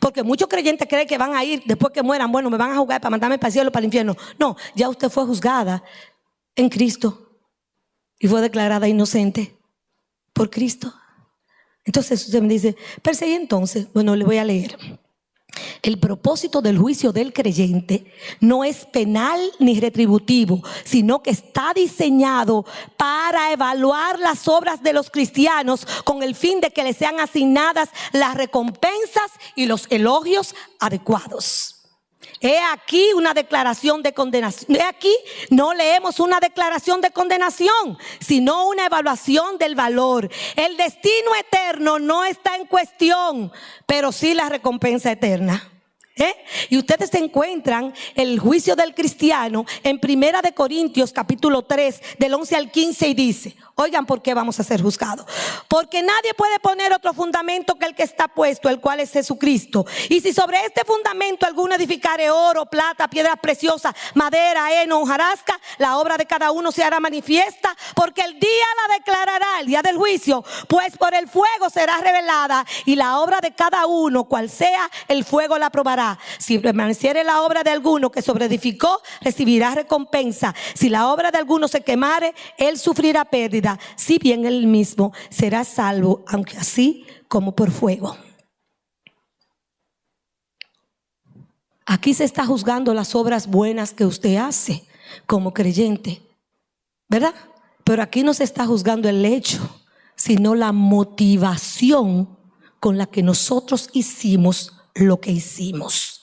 [0.00, 2.76] Porque muchos creyentes creen que van a ir después que mueran, bueno, me van a
[2.76, 4.16] juzgar para mandarme para el cielo, para el infierno.
[4.38, 5.82] No, ya usted fue juzgada
[6.56, 7.38] en Cristo
[8.18, 9.56] y fue declarada inocente
[10.32, 10.92] por Cristo.
[11.84, 14.76] Entonces usted me dice, perseguí entonces, bueno, le voy a leer.
[15.82, 22.64] El propósito del juicio del creyente no es penal ni retributivo, sino que está diseñado
[22.96, 27.90] para evaluar las obras de los cristianos con el fin de que les sean asignadas
[28.12, 31.73] las recompensas y los elogios adecuados.
[32.40, 34.76] He aquí una declaración de condenación.
[34.76, 35.14] He aquí
[35.50, 40.30] no leemos una declaración de condenación, sino una evaluación del valor.
[40.56, 43.52] El destino eterno no está en cuestión,
[43.86, 45.70] pero sí la recompensa eterna.
[46.16, 46.34] ¿Eh?
[46.70, 52.54] Y ustedes encuentran el juicio del cristiano en Primera de Corintios capítulo 3 del 11
[52.54, 55.26] al 15 y dice, oigan por qué vamos a ser juzgados.
[55.68, 59.84] Porque nadie puede poner otro fundamento que el que está puesto, el cual es Jesucristo.
[60.08, 65.98] Y si sobre este fundamento alguno edificare oro, plata, piedras preciosas, madera, heno, hojarasca, la
[65.98, 69.96] obra de cada uno se hará manifiesta, porque el día la declarará, el día del
[69.96, 74.90] juicio, pues por el fuego será revelada y la obra de cada uno, cual sea,
[75.08, 76.18] el fuego la probará.
[76.38, 80.54] Si permaneciere la obra de alguno que sobreedificó, recibirá recompensa.
[80.74, 83.63] Si la obra de alguno se quemare, él sufrirá pérdida.
[83.96, 88.16] Si bien él mismo será salvo, aunque así como por fuego.
[91.86, 94.84] Aquí se está juzgando las obras buenas que usted hace
[95.26, 96.22] como creyente,
[97.08, 97.34] ¿verdad?
[97.84, 99.82] Pero aquí no se está juzgando el hecho,
[100.16, 102.38] sino la motivación
[102.80, 106.13] con la que nosotros hicimos lo que hicimos.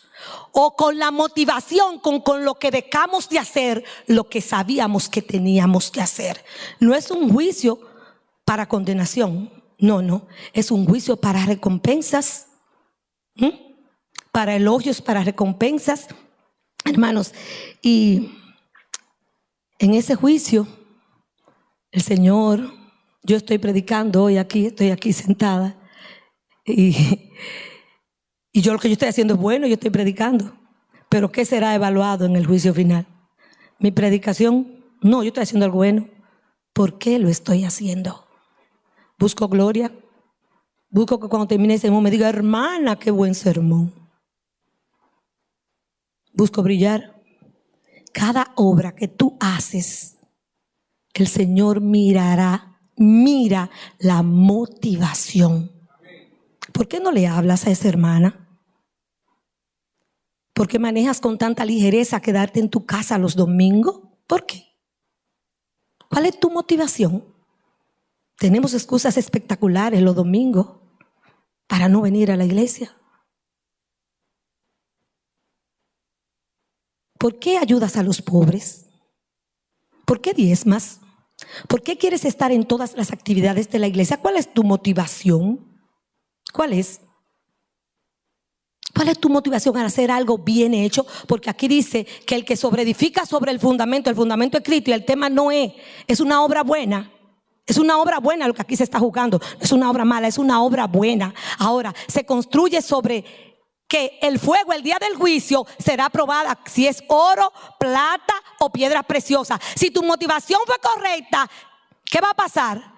[0.51, 5.21] O con la motivación, con, con lo que dejamos de hacer lo que sabíamos que
[5.21, 6.43] teníamos que hacer.
[6.79, 7.79] No es un juicio
[8.45, 9.51] para condenación.
[9.77, 10.27] No, no.
[10.53, 12.47] Es un juicio para recompensas.
[14.31, 16.07] Para elogios, para recompensas.
[16.85, 17.33] Hermanos,
[17.81, 18.31] y
[19.79, 20.67] en ese juicio,
[21.91, 22.73] el Señor,
[23.23, 25.77] yo estoy predicando hoy aquí, estoy aquí sentada.
[26.65, 27.30] Y
[28.51, 30.53] y yo lo que yo estoy haciendo es bueno, yo estoy predicando.
[31.09, 33.05] Pero ¿qué será evaluado en el juicio final?
[33.79, 36.07] Mi predicación, no, yo estoy haciendo algo bueno.
[36.73, 38.25] ¿Por qué lo estoy haciendo?
[39.17, 39.91] Busco gloria.
[40.89, 43.93] Busco que cuando termine ese sermón me diga, hermana, qué buen sermón.
[46.33, 47.21] Busco brillar.
[48.13, 50.17] Cada obra que tú haces,
[51.13, 55.80] el Señor mirará, mira la motivación.
[56.71, 58.47] ¿Por qué no le hablas a esa hermana?
[60.53, 64.01] ¿Por qué manejas con tanta ligereza quedarte en tu casa los domingos?
[64.27, 64.65] ¿Por qué?
[66.09, 67.25] ¿Cuál es tu motivación?
[68.37, 70.67] Tenemos excusas espectaculares los domingos
[71.67, 72.93] para no venir a la iglesia.
[77.17, 78.87] ¿Por qué ayudas a los pobres?
[80.05, 80.99] ¿Por qué diezmas?
[81.67, 84.17] ¿Por qué quieres estar en todas las actividades de la iglesia?
[84.17, 85.70] ¿Cuál es tu motivación?
[86.51, 87.01] ¿Cuál es?
[88.93, 91.05] ¿Cuál es tu motivación a hacer algo bien hecho?
[91.27, 95.05] Porque aquí dice que el que sobreedifica sobre el fundamento, el fundamento escrito y el
[95.05, 95.71] tema no es,
[96.07, 97.11] es una obra buena.
[97.65, 99.39] Es una obra buena lo que aquí se está jugando.
[99.59, 101.33] Es una obra mala, es una obra buena.
[101.57, 103.23] Ahora, se construye sobre
[103.87, 109.03] que el fuego el día del juicio será probada si es oro, plata o piedra
[109.03, 109.59] preciosa.
[109.75, 111.49] Si tu motivación fue correcta,
[112.05, 112.93] ¿qué va a pasar?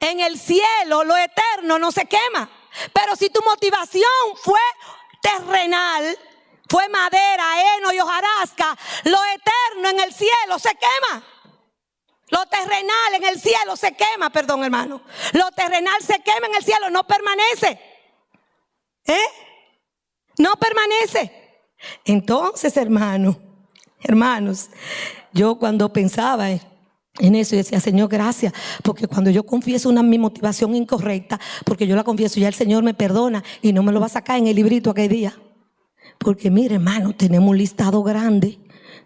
[0.00, 2.50] En el cielo lo eterno no se quema.
[2.92, 4.10] Pero si tu motivación
[4.42, 4.60] fue
[5.22, 6.18] terrenal,
[6.68, 11.24] fue madera, heno y hojarasca, lo eterno en el cielo se quema.
[12.30, 15.02] Lo terrenal en el cielo se quema, perdón hermano.
[15.32, 17.80] Lo terrenal se quema en el cielo, no permanece.
[19.06, 19.26] ¿Eh?
[20.36, 21.64] No permanece.
[22.04, 23.38] Entonces, hermano,
[24.00, 24.68] hermanos,
[25.32, 26.48] yo cuando pensaba
[27.18, 28.52] en eso, yo decía, Señor, gracias,
[28.82, 32.82] porque cuando yo confieso una mi motivación incorrecta, porque yo la confieso, ya el Señor
[32.82, 35.36] me perdona y no me lo va a sacar en el librito aquel día.
[36.18, 38.58] Porque mire, hermano, tenemos un listado grande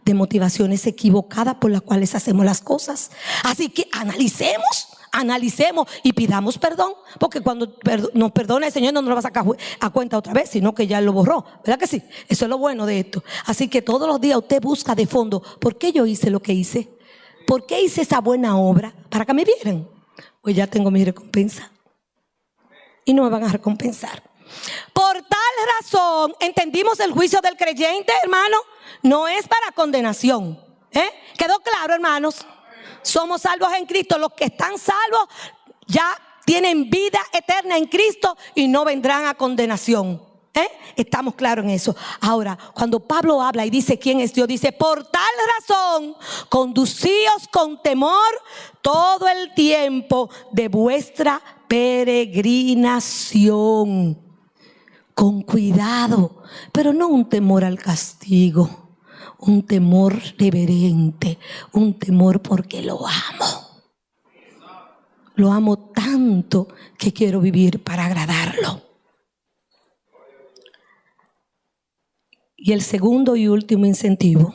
[0.05, 3.11] de motivaciones equivocadas por las cuales hacemos las cosas.
[3.45, 7.77] Así que analicemos, analicemos y pidamos perdón, porque cuando
[8.15, 9.45] nos perdona el Señor no nos lo va a sacar
[9.81, 11.45] a cuenta otra vez, sino que ya lo borró.
[11.65, 12.03] ¿Verdad que sí?
[12.29, 13.23] Eso es lo bueno de esto.
[13.47, 16.53] Así que todos los días usted busca de fondo, ¿por qué yo hice lo que
[16.53, 16.89] hice?
[17.47, 18.95] ¿Por qué hice esa buena obra?
[19.09, 19.89] Para que me vieran.
[20.41, 21.71] Pues ya tengo mi recompensa.
[23.05, 24.23] Y no me van a recompensar.
[24.93, 28.59] Por tal razón, entendimos el juicio del creyente, hermano,
[29.03, 30.59] no es para condenación.
[30.93, 31.11] ¿eh?
[31.37, 32.47] ¿Quedó claro, hermanos?
[33.03, 34.19] Somos salvos en Cristo.
[34.19, 35.29] Los que están salvos
[35.87, 40.32] ya tienen vida eterna en Cristo y no vendrán a condenación.
[40.55, 40.69] ¿Eh?
[40.97, 41.97] Estamos claros en eso.
[42.21, 45.23] Ahora, cuando Pablo habla y dice quién es Dios, dice, por tal
[45.59, 46.15] razón,
[46.51, 48.21] conducíos con temor
[48.83, 54.19] todo el tiempo de vuestra peregrinación.
[55.15, 56.43] Con cuidado,
[56.73, 58.99] pero no un temor al castigo,
[59.39, 61.39] un temor reverente,
[61.73, 63.63] un temor porque lo amo.
[65.35, 68.92] Lo amo tanto que quiero vivir para agradarlo.
[72.65, 74.55] Y el segundo y último incentivo.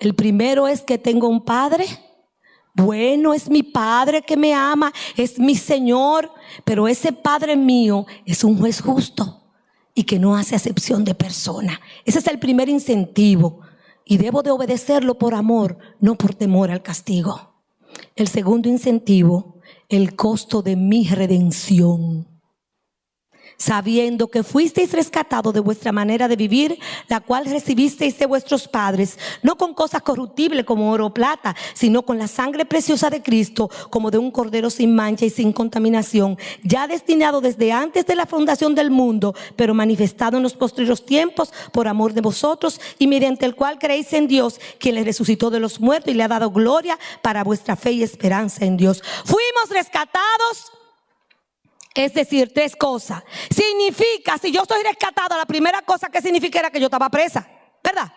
[0.00, 1.84] El primero es que tengo un padre.
[2.74, 6.30] Bueno, es mi padre que me ama, es mi Señor,
[6.64, 9.52] pero ese padre mío es un juez justo
[9.94, 11.82] y que no hace acepción de persona.
[12.06, 13.60] Ese es el primer incentivo
[14.06, 17.62] y debo de obedecerlo por amor, no por temor al castigo.
[18.14, 19.60] El segundo incentivo,
[19.90, 22.35] el costo de mi redención
[23.56, 26.78] sabiendo que fuisteis rescatados de vuestra manera de vivir,
[27.08, 32.02] la cual recibisteis de vuestros padres, no con cosas corruptibles como oro o plata, sino
[32.02, 36.38] con la sangre preciosa de Cristo, como de un cordero sin mancha y sin contaminación,
[36.62, 41.52] ya destinado desde antes de la fundación del mundo, pero manifestado en los posteriores tiempos
[41.72, 45.60] por amor de vosotros y mediante el cual creéis en Dios, que le resucitó de
[45.60, 49.02] los muertos y le ha dado gloria para vuestra fe y esperanza en Dios.
[49.24, 50.72] Fuimos rescatados
[51.96, 53.22] es decir, tres cosas.
[53.50, 57.46] Significa, si yo soy rescatada, la primera cosa que significa era que yo estaba presa,
[57.82, 58.12] ¿verdad?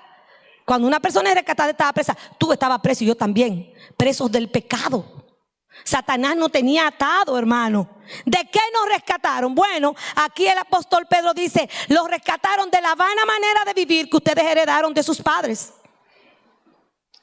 [0.66, 4.52] Cuando una persona es rescatada estaba presa, tú estabas preso y yo también, presos del
[4.52, 5.20] pecado.
[5.84, 7.90] Satanás no tenía atado, hermano.
[8.26, 9.56] ¿De qué nos rescataron?
[9.56, 14.18] Bueno, aquí el apóstol Pedro dice, los rescataron de la vana manera de vivir que
[14.18, 15.74] ustedes heredaron de sus padres.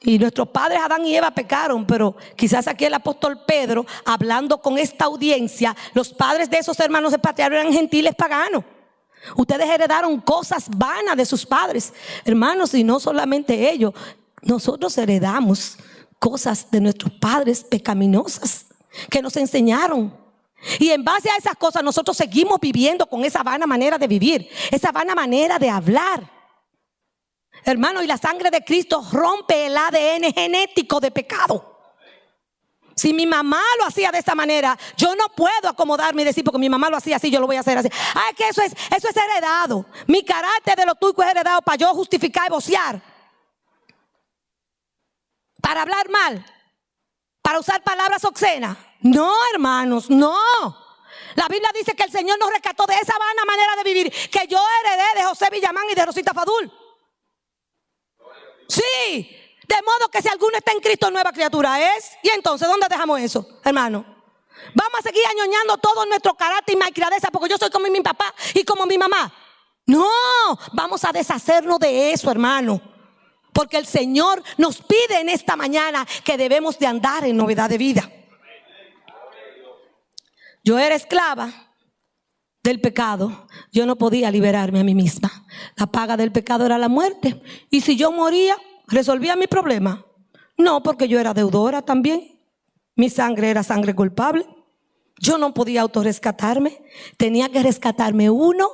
[0.01, 4.77] Y nuestros padres Adán y Eva pecaron, pero quizás aquí el apóstol Pedro, hablando con
[4.77, 8.63] esta audiencia, los padres de esos hermanos de patriarca eran gentiles paganos.
[9.35, 11.93] Ustedes heredaron cosas vanas de sus padres,
[12.23, 13.93] hermanos, y no solamente ellos,
[14.43, 15.77] nosotros heredamos
[16.19, 18.67] cosas de nuestros padres pecaminosas
[19.09, 20.15] que nos enseñaron.
[20.79, 24.49] Y en base a esas cosas nosotros seguimos viviendo con esa vana manera de vivir,
[24.71, 26.36] esa vana manera de hablar.
[27.67, 31.77] Hermano, y la sangre de Cristo rompe el ADN genético de pecado.
[32.95, 36.59] Si mi mamá lo hacía de esta manera, yo no puedo acomodarme y decir, porque
[36.59, 37.89] mi mamá lo hacía así, yo lo voy a hacer así.
[38.15, 39.85] Ah, que eso es, eso es heredado.
[40.07, 43.01] Mi carácter de lo tuyo es heredado para yo justificar y vocear.
[45.61, 46.45] Para hablar mal.
[47.41, 48.77] Para usar palabras obscenas.
[49.01, 50.37] No, hermanos, no.
[51.35, 54.47] La Biblia dice que el Señor nos rescató de esa vana manera de vivir que
[54.47, 56.71] yo heredé de José Villamán y de Rosita Fadul.
[58.67, 59.37] Sí.
[59.67, 62.11] De modo que si alguno está en Cristo, nueva criatura es.
[62.23, 64.05] Y entonces, ¿dónde dejamos eso, hermano?
[64.73, 68.33] Vamos a seguir añoñando todo nuestro carácter y malcriadeza porque yo soy como mi papá
[68.53, 69.33] y como mi mamá.
[69.85, 70.09] No,
[70.73, 72.81] vamos a deshacernos de eso, hermano.
[73.53, 77.77] Porque el Señor nos pide en esta mañana que debemos de andar en novedad de
[77.77, 78.09] vida.
[80.63, 81.66] Yo era esclava
[82.67, 83.47] del pecado.
[83.71, 85.45] Yo no podía liberarme a mí misma.
[85.77, 87.41] La paga del pecado era la muerte.
[87.69, 88.57] Y si yo moría,
[88.87, 90.05] resolvía mi problema.
[90.57, 92.41] No, porque yo era deudora también.
[92.95, 94.45] Mi sangre era sangre culpable.
[95.17, 96.81] Yo no podía autorrescatarme.
[97.15, 98.67] Tenía que rescatarme uno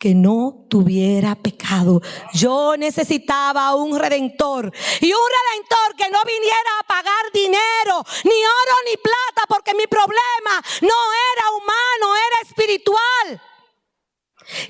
[0.00, 2.00] que no tuviera pecado.
[2.32, 4.72] Yo necesitaba un redentor.
[4.98, 9.86] Y un redentor que no viniera a pagar dinero, ni oro ni plata, porque mi
[9.86, 10.98] problema no
[11.34, 13.42] era humano, era espiritual.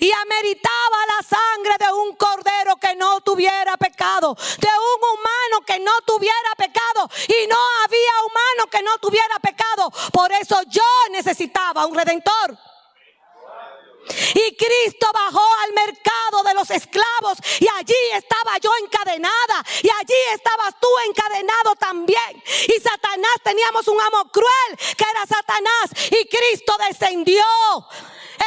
[0.01, 5.79] Y ameritaba la sangre de un cordero que no tuviera pecado, de un humano que
[5.79, 7.09] no tuviera pecado.
[7.29, 9.93] Y no había humano que no tuviera pecado.
[10.13, 12.70] Por eso yo necesitaba un redentor.
[14.35, 20.21] Y Cristo bajó al mercado de los esclavos y allí estaba yo encadenada y allí
[20.35, 22.43] estabas tú encadenado también.
[22.69, 27.45] Y Satanás teníamos un amo cruel que era Satanás y Cristo descendió.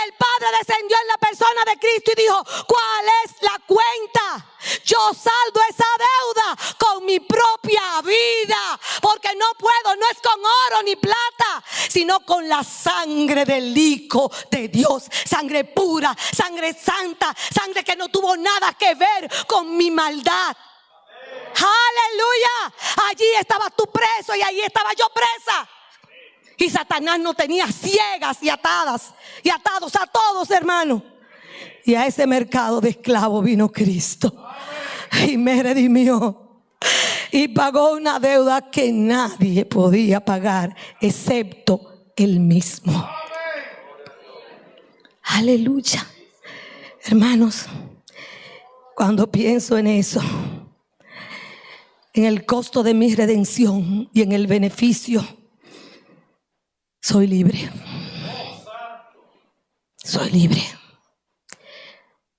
[0.05, 4.45] El Padre descendió en la persona de Cristo y dijo, ¿cuál es la cuenta?
[4.83, 10.83] Yo saldo esa deuda con mi propia vida, porque no puedo, no es con oro
[10.83, 17.83] ni plata, sino con la sangre del Hijo de Dios, sangre pura, sangre santa, sangre
[17.83, 20.55] que no tuvo nada que ver con mi maldad.
[21.55, 22.73] Aleluya.
[23.09, 25.67] Allí estabas tú preso y allí estaba yo presa.
[26.57, 31.03] Y Satanás no tenía ciegas y atadas y atados a todos, hermano.
[31.85, 34.45] Y a ese mercado de esclavos vino Cristo.
[35.27, 36.61] Y me redimió.
[37.31, 43.07] Y pagó una deuda que nadie podía pagar excepto él mismo.
[45.23, 46.05] Aleluya.
[47.03, 47.65] Hermanos,
[48.95, 50.21] cuando pienso en eso,
[52.13, 55.25] en el costo de mi redención y en el beneficio,
[57.03, 57.69] soy libre.
[59.97, 60.63] Soy libre.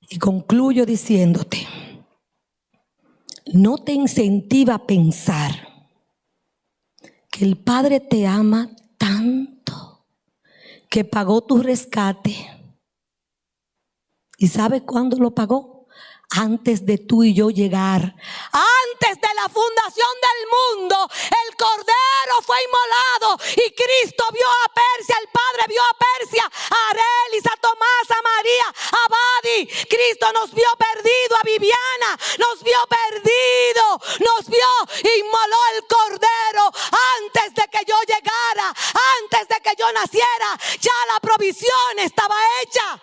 [0.09, 1.69] Y concluyo diciéndote,
[3.53, 5.69] no te incentiva a pensar
[7.31, 10.07] que el Padre te ama tanto
[10.89, 12.35] que pagó tu rescate.
[14.39, 15.89] ¿Y sabes cuándo lo pagó?
[16.31, 18.03] Antes de tú y yo llegar.
[18.03, 22.94] Antes de la fundación del mundo, el Cordero fue inmolado
[23.57, 28.23] y Cristo vio a Persia, el Padre vio a Persia, a Arelis, a Tomás, a
[28.23, 29.67] María, a Badi.
[29.89, 34.73] Cristo nos vio perdido, a Viviana, nos vio perdido, nos vio,
[35.19, 36.73] inmoló el Cordero
[37.19, 38.75] antes de que yo llegara,
[39.21, 40.59] antes de que yo naciera.
[40.81, 43.01] Ya la provisión estaba hecha.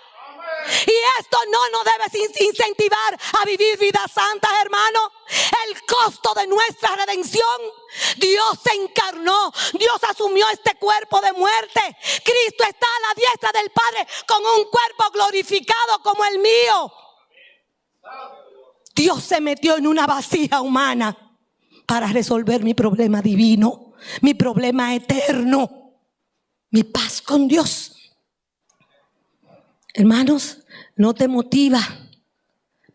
[0.86, 5.00] Y esto no nos debe incentivar a vivir vidas santas, hermano.
[5.68, 7.46] El costo de nuestra redención.
[8.18, 9.52] Dios se encarnó.
[9.74, 11.82] Dios asumió este cuerpo de muerte.
[12.24, 16.94] Cristo está a la diestra del Padre con un cuerpo glorificado como el mío.
[18.96, 21.38] Dios se metió en una vacía humana
[21.86, 25.96] para resolver mi problema divino, mi problema eterno,
[26.70, 28.01] mi paz con Dios.
[29.94, 30.60] Hermanos,
[30.96, 31.80] no te motiva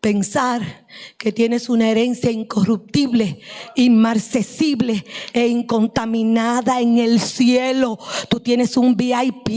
[0.01, 0.87] pensar
[1.17, 3.39] que tienes una herencia incorruptible,
[3.75, 7.99] inmarcesible e incontaminada en el cielo.
[8.29, 9.49] Tú tienes un VIP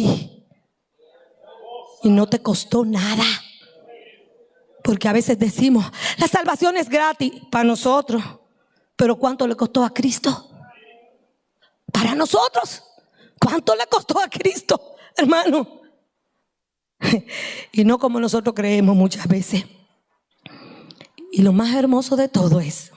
[2.03, 3.25] y no te costó nada.
[4.83, 5.87] Porque a veces decimos,
[6.19, 8.23] la salvación es gratis para nosotros,
[8.97, 10.51] pero ¿cuánto le costó a Cristo?
[11.93, 12.83] Para nosotros,
[13.39, 15.80] ¿cuánto le costó a Cristo, hermano?
[17.73, 19.65] y no como nosotros creemos muchas veces.
[21.33, 22.93] Y lo más hermoso de todo es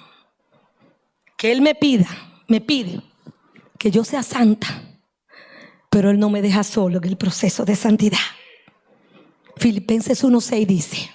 [1.38, 2.08] que Él me pida,
[2.48, 3.02] me pide
[3.78, 5.00] que yo sea santa,
[5.90, 8.18] pero Él no me deja solo en el proceso de santidad.
[9.58, 11.12] Filipenses 1.6 dice,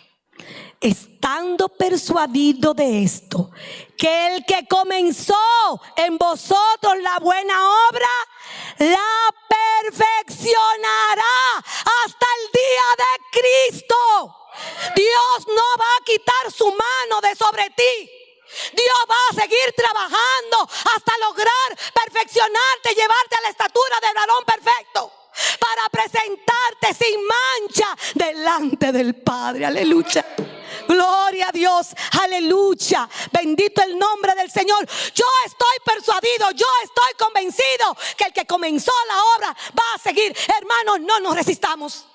[0.80, 3.50] estando persuadido de esto,
[3.96, 5.34] que el que comenzó
[5.96, 7.54] en vosotros la buena
[7.88, 8.08] obra,
[8.78, 13.04] la perfeccionará hasta el día de
[13.40, 13.96] Cristo.
[14.94, 18.10] Dios no va a quitar su mano de sobre ti.
[18.72, 25.17] Dios va a seguir trabajando hasta lograr perfeccionarte, llevarte a la estatura del varón perfecto.
[25.58, 29.66] Para presentarte sin mancha delante del Padre.
[29.66, 30.24] Aleluya.
[30.86, 31.88] Gloria a Dios.
[32.22, 33.08] Aleluya.
[33.32, 34.86] Bendito el nombre del Señor.
[35.14, 40.34] Yo estoy persuadido, yo estoy convencido que el que comenzó la obra va a seguir.
[40.56, 42.06] Hermanos, no nos resistamos.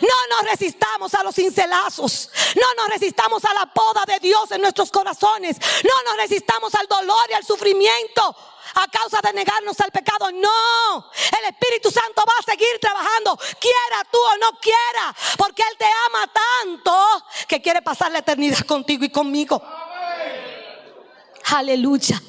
[0.00, 2.30] No nos resistamos a los cincelazos.
[2.54, 5.56] No nos resistamos a la poda de Dios en nuestros corazones.
[5.84, 8.36] No nos resistamos al dolor y al sufrimiento
[8.74, 10.30] a causa de negarnos al pecado.
[10.32, 15.76] No, el Espíritu Santo va a seguir trabajando, quiera tú o no quiera, porque Él
[15.76, 16.94] te ama tanto
[17.46, 19.62] que quiere pasar la eternidad contigo y conmigo.
[21.46, 22.22] Aleluya.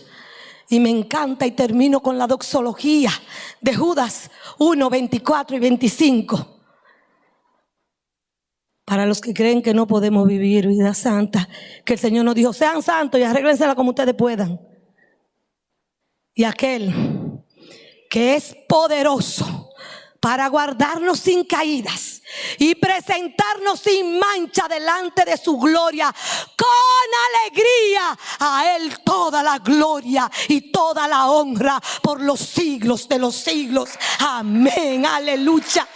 [0.69, 3.11] Y me encanta y termino con la doxología
[3.59, 4.29] de Judas
[4.59, 6.59] 1, 24 y 25.
[8.89, 11.47] Para los que creen que no podemos vivir vida santa,
[11.85, 14.59] que el Señor nos dijo, sean santos y arréglensela como ustedes puedan.
[16.33, 16.91] Y aquel
[18.09, 19.69] que es poderoso
[20.19, 22.18] para guardarnos sin caídas
[22.57, 26.13] y presentarnos sin mancha delante de su gloria
[26.55, 26.67] con
[27.30, 28.17] alegría.
[28.39, 33.89] A Él toda la gloria y toda la honra por los siglos de los siglos.
[34.19, 35.88] Amén, aleluya.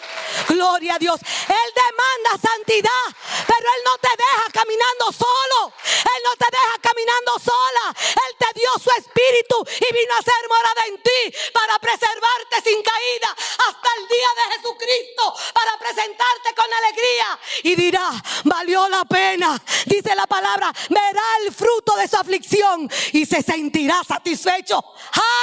[0.47, 1.19] Gloria a Dios.
[1.21, 3.05] Él demanda santidad,
[3.47, 5.73] pero Él no te deja caminando solo.
[5.83, 7.85] Él no te deja caminando sola.
[7.95, 11.21] Él te dio su espíritu y vino a ser morada en ti
[11.53, 13.29] para preservarte sin caída
[13.67, 15.23] hasta el día de Jesucristo,
[15.53, 15.77] para
[16.23, 19.61] presentarte con alegría y dirá, valió la pena.
[19.85, 24.83] Dice la palabra, verá el fruto de su aflicción y se sentirá satisfecho.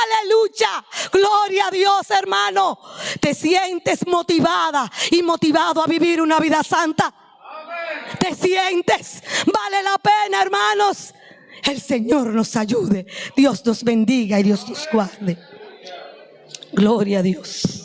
[0.03, 0.85] Aleluya.
[1.13, 2.79] Gloria a Dios, hermano.
[3.21, 7.13] Te sientes motivada y motivado a vivir una vida santa.
[8.19, 11.15] Te sientes, vale la pena, hermanos.
[11.63, 13.07] El Señor nos ayude.
[13.37, 15.39] Dios nos bendiga y Dios nos guarde.
[16.73, 17.80] Gloria a Dios.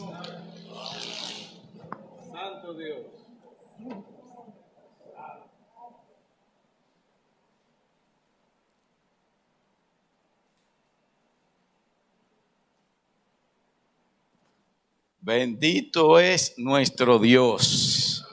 [15.26, 18.25] Bendito es nuestro Dios.